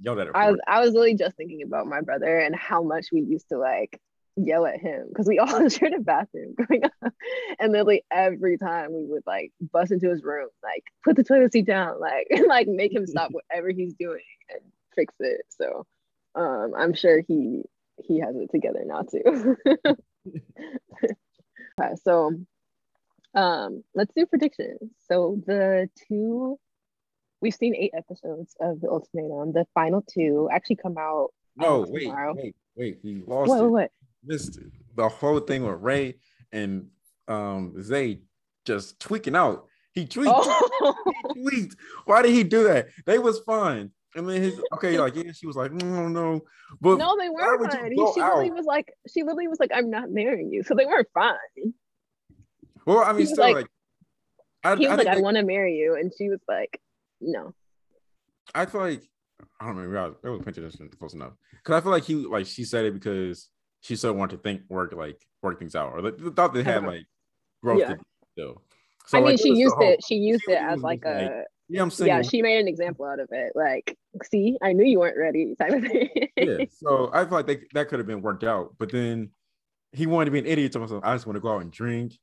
[0.00, 2.82] yelled at her I was, I was literally just thinking about my brother and how
[2.82, 4.00] much we used to like
[4.36, 7.12] yell at him because we all shared a bathroom growing up.
[7.58, 11.52] And literally every time we would like bust into his room, like put the toilet
[11.52, 14.60] seat down, like like make him stop whatever he's doing and
[14.94, 15.42] fix it.
[15.48, 15.86] So
[16.34, 17.62] um I'm sure he
[17.98, 19.56] he has it together now too.
[21.80, 22.32] okay, so
[23.34, 24.90] um let's do predictions.
[25.08, 26.58] So the two
[27.42, 32.04] we've seen eight episodes of the ultimatum the final two actually come out no wait
[32.04, 32.34] tomorrow.
[32.34, 33.68] wait wait we lost what, it.
[33.68, 33.90] what
[34.24, 34.72] missed it.
[34.96, 36.14] the whole thing with rae
[36.52, 36.86] and
[37.28, 38.20] um zay
[38.64, 40.94] just tweaking out he tweaked oh.
[41.34, 41.76] he tweaked.
[42.06, 42.88] Why did he do that?
[43.04, 43.90] They was fine.
[44.14, 46.40] And then his okay, like yeah, she was like, no, no,
[46.80, 47.92] but no, they weren't fine.
[47.92, 48.36] He, she out?
[48.36, 51.36] really was like, she literally was like, I'm not marrying you, so they weren't fine.
[52.84, 53.66] Well, I mean, still like, like
[54.64, 56.78] I, he was I like, I want to marry you, and she was like,
[57.22, 57.54] no.
[58.54, 59.02] I feel like
[59.60, 59.98] I don't remember.
[59.98, 62.84] I was, was picture this close enough because I feel like he like she said
[62.84, 63.48] it because
[63.80, 66.84] she still wanted to think work like work things out or like, thought they had
[66.84, 67.06] like
[67.62, 67.94] growth yeah.
[68.32, 68.62] still.
[69.06, 70.04] So, I mean, like, she used it.
[70.04, 71.08] She used it as like a.
[71.08, 71.32] Like,
[71.68, 72.08] yeah, I'm saying.
[72.08, 73.52] Yeah, she made an example out of it.
[73.54, 76.08] Like, see, I knew you weren't ready, type of thing.
[76.36, 76.64] yeah.
[76.68, 79.30] So I feel like they, that could have been worked out, but then
[79.92, 81.02] he wanted to be an idiot to myself.
[81.04, 82.14] I just want to go out and drink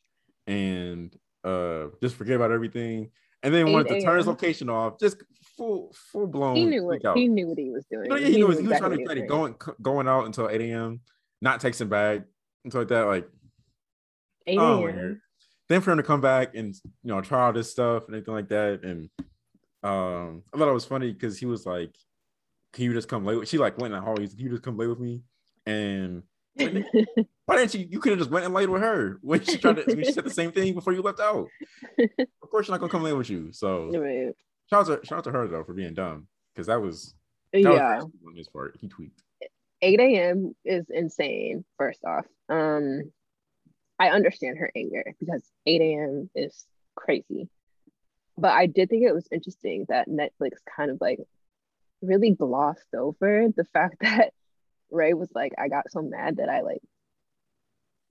[0.47, 3.11] and uh just forget about everything.
[3.41, 5.17] And then wanted to turn his location off, just
[5.55, 6.55] full full blown.
[6.55, 8.05] He knew what he knew what he was doing.
[8.05, 10.49] You know, yeah, he, he, knew, he was trying to be going going out until
[10.49, 11.01] 8 a.m.,
[11.41, 12.21] not texting back,
[12.63, 13.03] and so like that.
[13.03, 13.29] Like
[14.47, 14.59] 8 a.m.
[14.59, 15.15] Oh,
[15.69, 18.33] then for him to come back and you know try all this stuff and anything
[18.33, 19.09] like that, and
[19.83, 21.95] um, I thought it was funny because he was like,
[22.73, 24.17] "Can you just come late?" She like went in the hall.
[24.19, 25.21] He's, "Can you just come late with me?"
[25.65, 26.23] And
[26.55, 27.87] why didn't you?
[27.91, 29.83] You could have just went and laid with her when she tried to.
[29.85, 31.47] when she said the same thing before you left out.
[31.99, 33.51] of course, she's not gonna come late with you.
[33.51, 34.33] So right.
[34.69, 37.13] shout out to shout out to her though for being dumb because that was
[37.53, 38.77] that yeah was on his part.
[38.79, 39.23] He tweaked.
[39.81, 40.55] 8 a.m.
[40.65, 41.63] is insane.
[41.77, 43.11] First off, um,
[43.97, 46.29] I understand her anger because 8 a.m.
[46.35, 47.49] is crazy.
[48.37, 51.19] But I did think it was interesting that Netflix kind of like
[52.01, 54.33] really glossed over the fact that
[54.91, 56.81] Rae was like, I got so mad that I like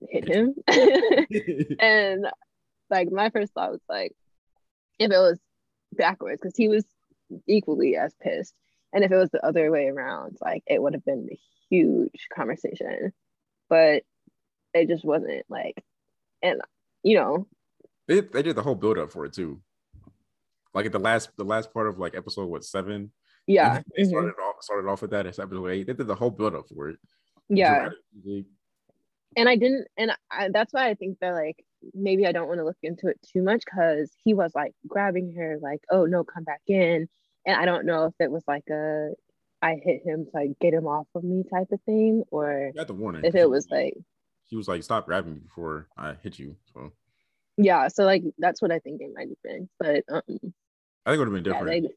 [0.07, 0.55] hit him.
[1.79, 2.27] and
[2.89, 4.13] like my first thought was like,
[4.97, 5.39] if it was
[5.93, 6.85] backwards, because he was
[7.47, 8.53] equally as pissed.
[8.91, 12.27] And if it was the other way around, like it would have been a huge
[12.33, 13.13] conversation.
[13.69, 14.03] But
[14.73, 15.83] it just wasn't like,
[16.41, 16.61] and
[17.03, 17.47] you know,
[18.07, 19.61] they, they did the whole build up for it too.
[20.73, 23.11] Like at the last the last part of like episode what seven?
[23.45, 24.09] Yeah, they mm-hmm.
[24.09, 24.33] started
[24.63, 25.25] started off with that.
[25.25, 25.87] It's episode eight.
[25.87, 26.97] They did the whole build up for it.
[27.49, 27.89] Yeah,
[29.35, 32.59] and I didn't, and I, that's why I think that like maybe I don't want
[32.59, 36.23] to look into it too much because he was like grabbing her, like, "Oh no,
[36.23, 37.07] come back in,"
[37.45, 39.11] and I don't know if it was like a
[39.61, 42.87] I hit him to like get him off of me type of thing, or got
[42.87, 43.23] the warning.
[43.23, 43.93] If it was like
[44.45, 46.93] he was like, "Stop grabbing me before I hit you." So
[47.57, 50.21] yeah, so like that's what I think it might have been, but um,
[51.05, 51.89] I think it would have been different yeah,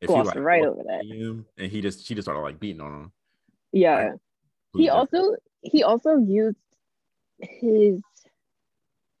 [0.00, 2.80] if he like right over that, him and he just she just started like beating
[2.80, 3.12] on him.
[3.72, 4.20] Yeah, like,
[4.76, 6.56] he also he also used
[7.40, 8.00] his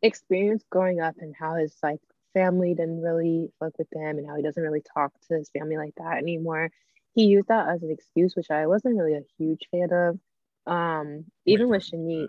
[0.02, 2.00] experience growing up and how his like
[2.34, 5.76] family didn't really fuck with him and how he doesn't really talk to his family
[5.76, 6.70] like that anymore.
[7.14, 10.18] He used that as an excuse, which I wasn't really a huge fan of.
[10.72, 12.28] Um, even with Shanique.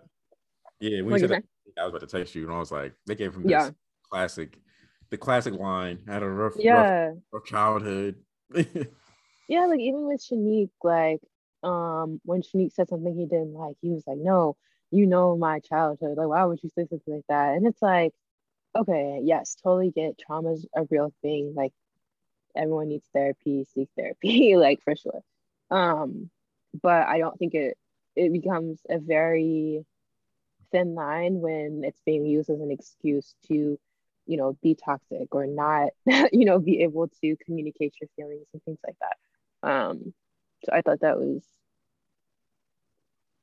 [0.80, 1.44] Yeah, when you said that,
[1.78, 3.70] I was about to text you, and I was like, they gave him this yeah.
[4.10, 4.58] classic,
[5.10, 6.00] the classic line.
[6.08, 6.82] Had a rough, yeah.
[6.82, 8.16] rough, rough childhood.
[9.48, 11.22] yeah, like even with Shanique, like
[11.64, 14.56] um, when Shanique said something he didn't like, he was like, "No,
[14.92, 16.18] you know my childhood.
[16.18, 18.14] Like, why would you say something like that?" And it's like,
[18.76, 21.54] okay, yes, totally get trauma's a real thing.
[21.56, 21.74] Like,
[22.56, 25.22] everyone needs therapy, seek therapy, like for sure.
[25.72, 26.30] Um,
[26.82, 27.78] but I don't think it
[28.16, 29.86] it becomes a very
[30.72, 33.80] thin line when it's being used as an excuse to
[34.30, 35.90] you know be toxic or not
[36.32, 39.70] you know be able to communicate your feelings and things like that.
[39.70, 40.14] Um
[40.66, 41.44] so i thought that was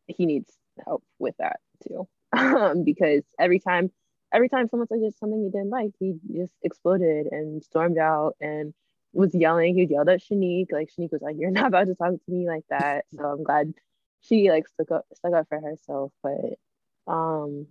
[0.07, 2.09] he needs help with that too.
[2.37, 3.91] Um because every time
[4.33, 8.75] every time someone said something he didn't like he just exploded and stormed out and
[9.13, 9.77] was yelling.
[9.77, 12.47] He yelled at shanique like shanique was like you're not about to talk to me
[12.47, 13.07] like that.
[13.17, 13.73] So i'm glad
[14.21, 16.59] she like stuck up stuck up for herself but
[17.07, 17.67] um,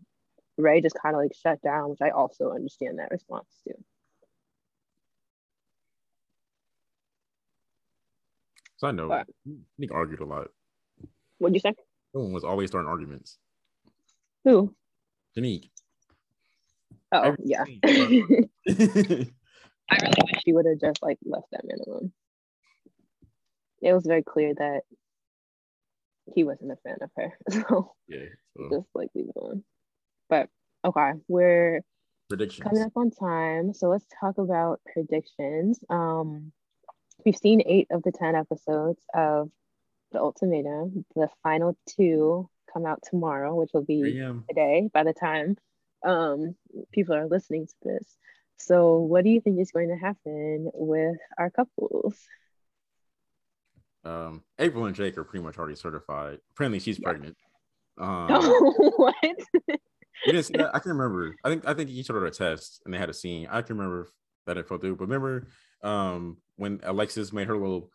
[0.58, 3.74] Rae just kind of like shut down, which I also understand that response too.
[8.78, 9.28] So I know but,
[9.78, 10.48] Nick argued a lot.
[11.38, 11.74] What'd you say?
[12.14, 13.38] Someone was always starting arguments.
[14.44, 14.74] Who?
[15.38, 15.70] Shanique.
[17.12, 17.64] Oh yeah.
[19.90, 22.12] I really wish she would have just like left that man alone.
[23.82, 24.82] It was very clear that
[26.34, 27.34] he wasn't a fan of her.
[27.52, 28.26] So yeah,
[28.58, 28.70] so.
[28.72, 29.64] just like leave it alone.
[30.30, 30.50] But
[30.84, 31.82] okay, we're
[32.30, 33.74] predictions coming up on time.
[33.74, 35.80] So let's talk about predictions.
[35.90, 36.52] Um
[37.26, 39.50] we've seen eight of the ten episodes of
[40.12, 41.06] the ultimatum.
[41.16, 44.02] The final two come out tomorrow, which will be
[44.50, 45.58] today by the time
[46.04, 46.56] um
[46.92, 48.18] people are listening to this.
[48.58, 52.18] So what do you think is going to happen with our couples?
[54.06, 56.40] Um, April and Jake are pretty much already certified.
[56.52, 57.10] Apparently, she's yeah.
[57.10, 57.38] pregnant.
[57.98, 58.28] Um,
[58.98, 59.16] what?
[60.26, 60.76] you didn't see that?
[60.76, 61.36] I can remember.
[61.44, 63.48] I think I think each ordered a test and they had a scene.
[63.50, 64.10] I can remember
[64.46, 64.96] that it fell through.
[64.96, 65.48] But remember,
[65.84, 67.92] um, when Alexis made her little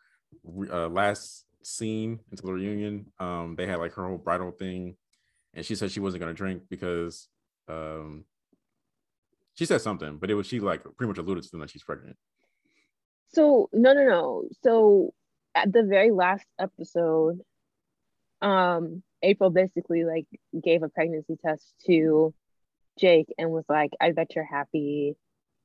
[0.71, 4.97] uh, last scene into the reunion, um, they had like her whole bridal thing,
[5.55, 7.29] and she said she wasn't gonna drink because
[7.69, 8.25] um,
[9.55, 11.85] she said something, but it was she like pretty much alluded to them that she's
[11.85, 12.17] pregnant.
[13.33, 14.45] So no, no, no.
[14.63, 15.15] So
[15.55, 17.41] at the very last episode,
[18.41, 20.27] um, April basically like
[20.63, 22.35] gave a pregnancy test to
[22.99, 25.17] Jake and was like, "I bet you're happy."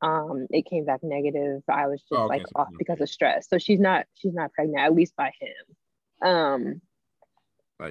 [0.01, 1.63] Um, it came back negative.
[1.67, 2.39] I was just oh, okay.
[2.39, 3.47] like off because of stress.
[3.49, 6.29] So she's not she's not pregnant, at least by him.
[6.29, 6.81] Um,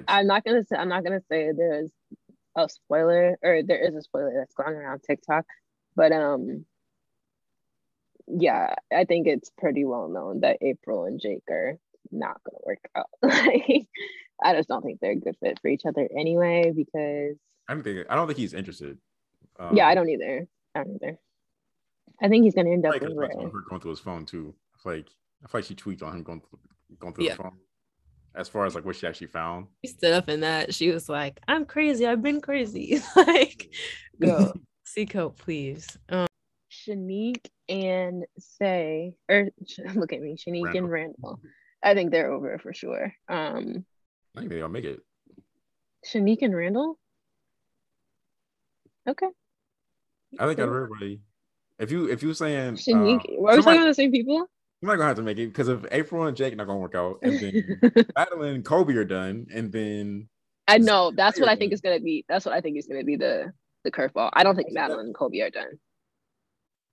[0.07, 1.91] I'm not gonna say I'm not gonna say there's
[2.55, 5.45] a spoiler or there is a spoiler that's going around TikTok,
[5.95, 6.65] but um,
[8.27, 11.77] yeah, I think it's pretty well known that April and Jake are
[12.11, 13.09] not gonna work out.
[13.21, 13.87] like,
[14.43, 16.71] I just don't think they're a good fit for each other anyway.
[16.75, 18.97] Because I don't think I don't think he's interested.
[19.59, 20.47] Um, yeah, I don't either.
[20.73, 21.19] I don't either.
[22.21, 24.53] I think he's gonna end up like with Her going through his phone too.
[24.75, 25.07] I feel like
[25.43, 26.59] I feel like she tweaked on him going through,
[26.99, 27.31] going through yeah.
[27.31, 27.57] his phone.
[28.35, 30.73] As far as like what she actually found, she stood up in that.
[30.73, 32.05] She was like, "I'm crazy.
[32.05, 33.01] I've been crazy.
[33.15, 33.73] like,
[34.21, 34.51] go
[34.83, 36.27] seek help, please." Um,
[36.69, 39.49] Shanique and Zay, or
[39.95, 40.77] look at me, Shanique Randall.
[40.77, 41.39] and Randall.
[41.81, 43.13] I think they're over for sure.
[43.29, 43.85] Um,
[44.35, 44.99] I think they'll make it.
[46.05, 46.97] Shanique and Randall.
[49.07, 49.27] Okay.
[50.39, 51.21] I think out of everybody,
[51.79, 54.47] if you if you saying Shanique, uh, are we talking about the same people?
[54.81, 56.95] I'm not gonna have to make it because if April and Jake not gonna work
[56.95, 57.79] out, and then
[58.17, 60.27] Madlin and Colby are done, and then
[60.67, 62.25] I know that's what I think is gonna be.
[62.27, 63.51] That's what I think is gonna be the
[63.83, 64.31] the curveball.
[64.33, 65.79] I don't think Madlin and Colby are done.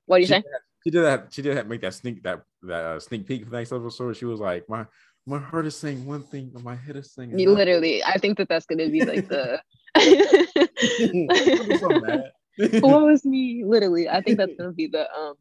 [0.07, 0.43] What do you she say?
[0.85, 1.27] she did that.
[1.31, 4.17] She did that, make that sneak that that uh, sneak peek for the next episode.
[4.17, 4.87] She was like, my
[5.27, 7.39] my heart is saying one thing, but my head is saying.
[7.39, 9.61] You literally, I think that that's gonna be like the.
[12.81, 13.63] what was me?
[13.65, 15.35] Literally, I think that's gonna be the um,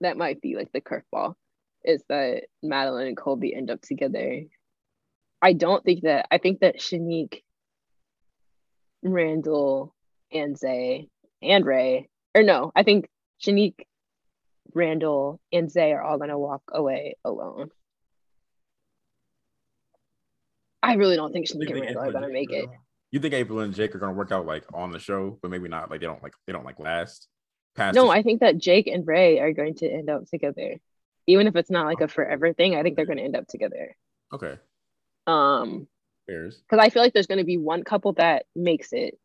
[0.00, 1.34] that might be like the curveball,
[1.84, 4.42] is that Madlin and Colby end up together.
[5.42, 6.26] I don't think that.
[6.30, 7.42] I think that Shanique,
[9.02, 9.94] Randall,
[10.32, 11.08] and Zay
[11.42, 13.08] and Rae, or no, I think
[13.42, 13.86] Shanique,
[14.72, 17.70] Randall, and Zay are all gonna walk away alone.
[20.82, 22.68] I really don't think she's gonna make it.
[23.10, 25.68] You think April and Jake are gonna work out like on the show, but maybe
[25.68, 25.90] not.
[25.90, 27.28] Like they don't like they don't like last.
[27.76, 30.76] Past no, I think that Jake and Rae are going to end up together,
[31.26, 32.74] even if it's not like a forever thing.
[32.74, 33.96] I think they're going to end up together.
[34.32, 34.56] Okay.
[35.26, 35.86] Um.
[36.26, 39.18] Because I feel like there's going to be one couple that makes it,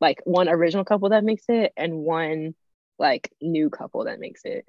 [0.00, 2.56] like one original couple that makes it, and one
[2.98, 4.66] like new couple that makes it.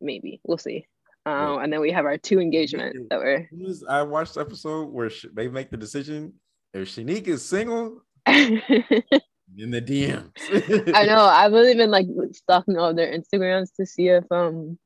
[0.00, 0.86] Maybe we'll see.
[1.26, 3.46] Um, and then we have our two engagement that were.
[3.88, 6.34] I watched the episode where they make the decision
[6.72, 8.02] if Shanique is single.
[8.26, 10.30] in the DMs.
[10.94, 11.20] I know.
[11.20, 14.78] I've really been like stalking all their Instagrams to see if um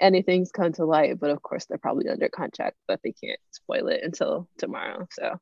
[0.00, 3.88] anything's come to light, but of course they're probably under contract, but they can't spoil
[3.88, 5.06] it until tomorrow.
[5.12, 5.38] So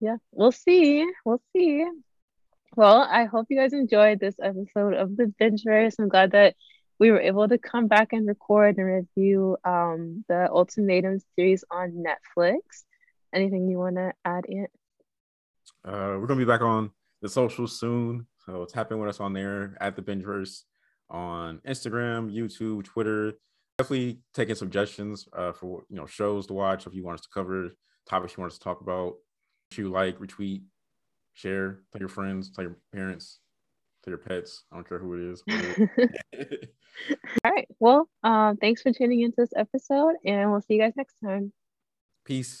[0.00, 1.10] yeah, we'll see.
[1.24, 1.86] We'll see.
[2.76, 5.96] Well, I hope you guys enjoyed this episode of the Bingeverse.
[5.98, 6.54] I'm glad that
[7.00, 12.04] we were able to come back and record and review um, the Ultimatum series on
[12.04, 12.84] Netflix.
[13.34, 14.70] Anything you want to add, Ant?
[15.82, 16.90] Uh, we're gonna be back on
[17.22, 20.64] the social soon, so tap in with us on there at the Bingeverse
[21.08, 23.32] on Instagram, YouTube, Twitter.
[23.78, 27.30] Definitely taking suggestions uh, for you know shows to watch if you want us to
[27.32, 27.70] cover
[28.06, 29.14] topics you want us to talk about.
[29.70, 30.64] If you like, retweet,
[31.32, 33.38] share, tell your friends, tell your parents,
[34.04, 34.64] tell your pets.
[34.72, 35.42] I don't care who it is.
[37.44, 37.68] All right.
[37.78, 41.52] Well, um, thanks for tuning into this episode, and we'll see you guys next time.
[42.24, 42.60] Peace.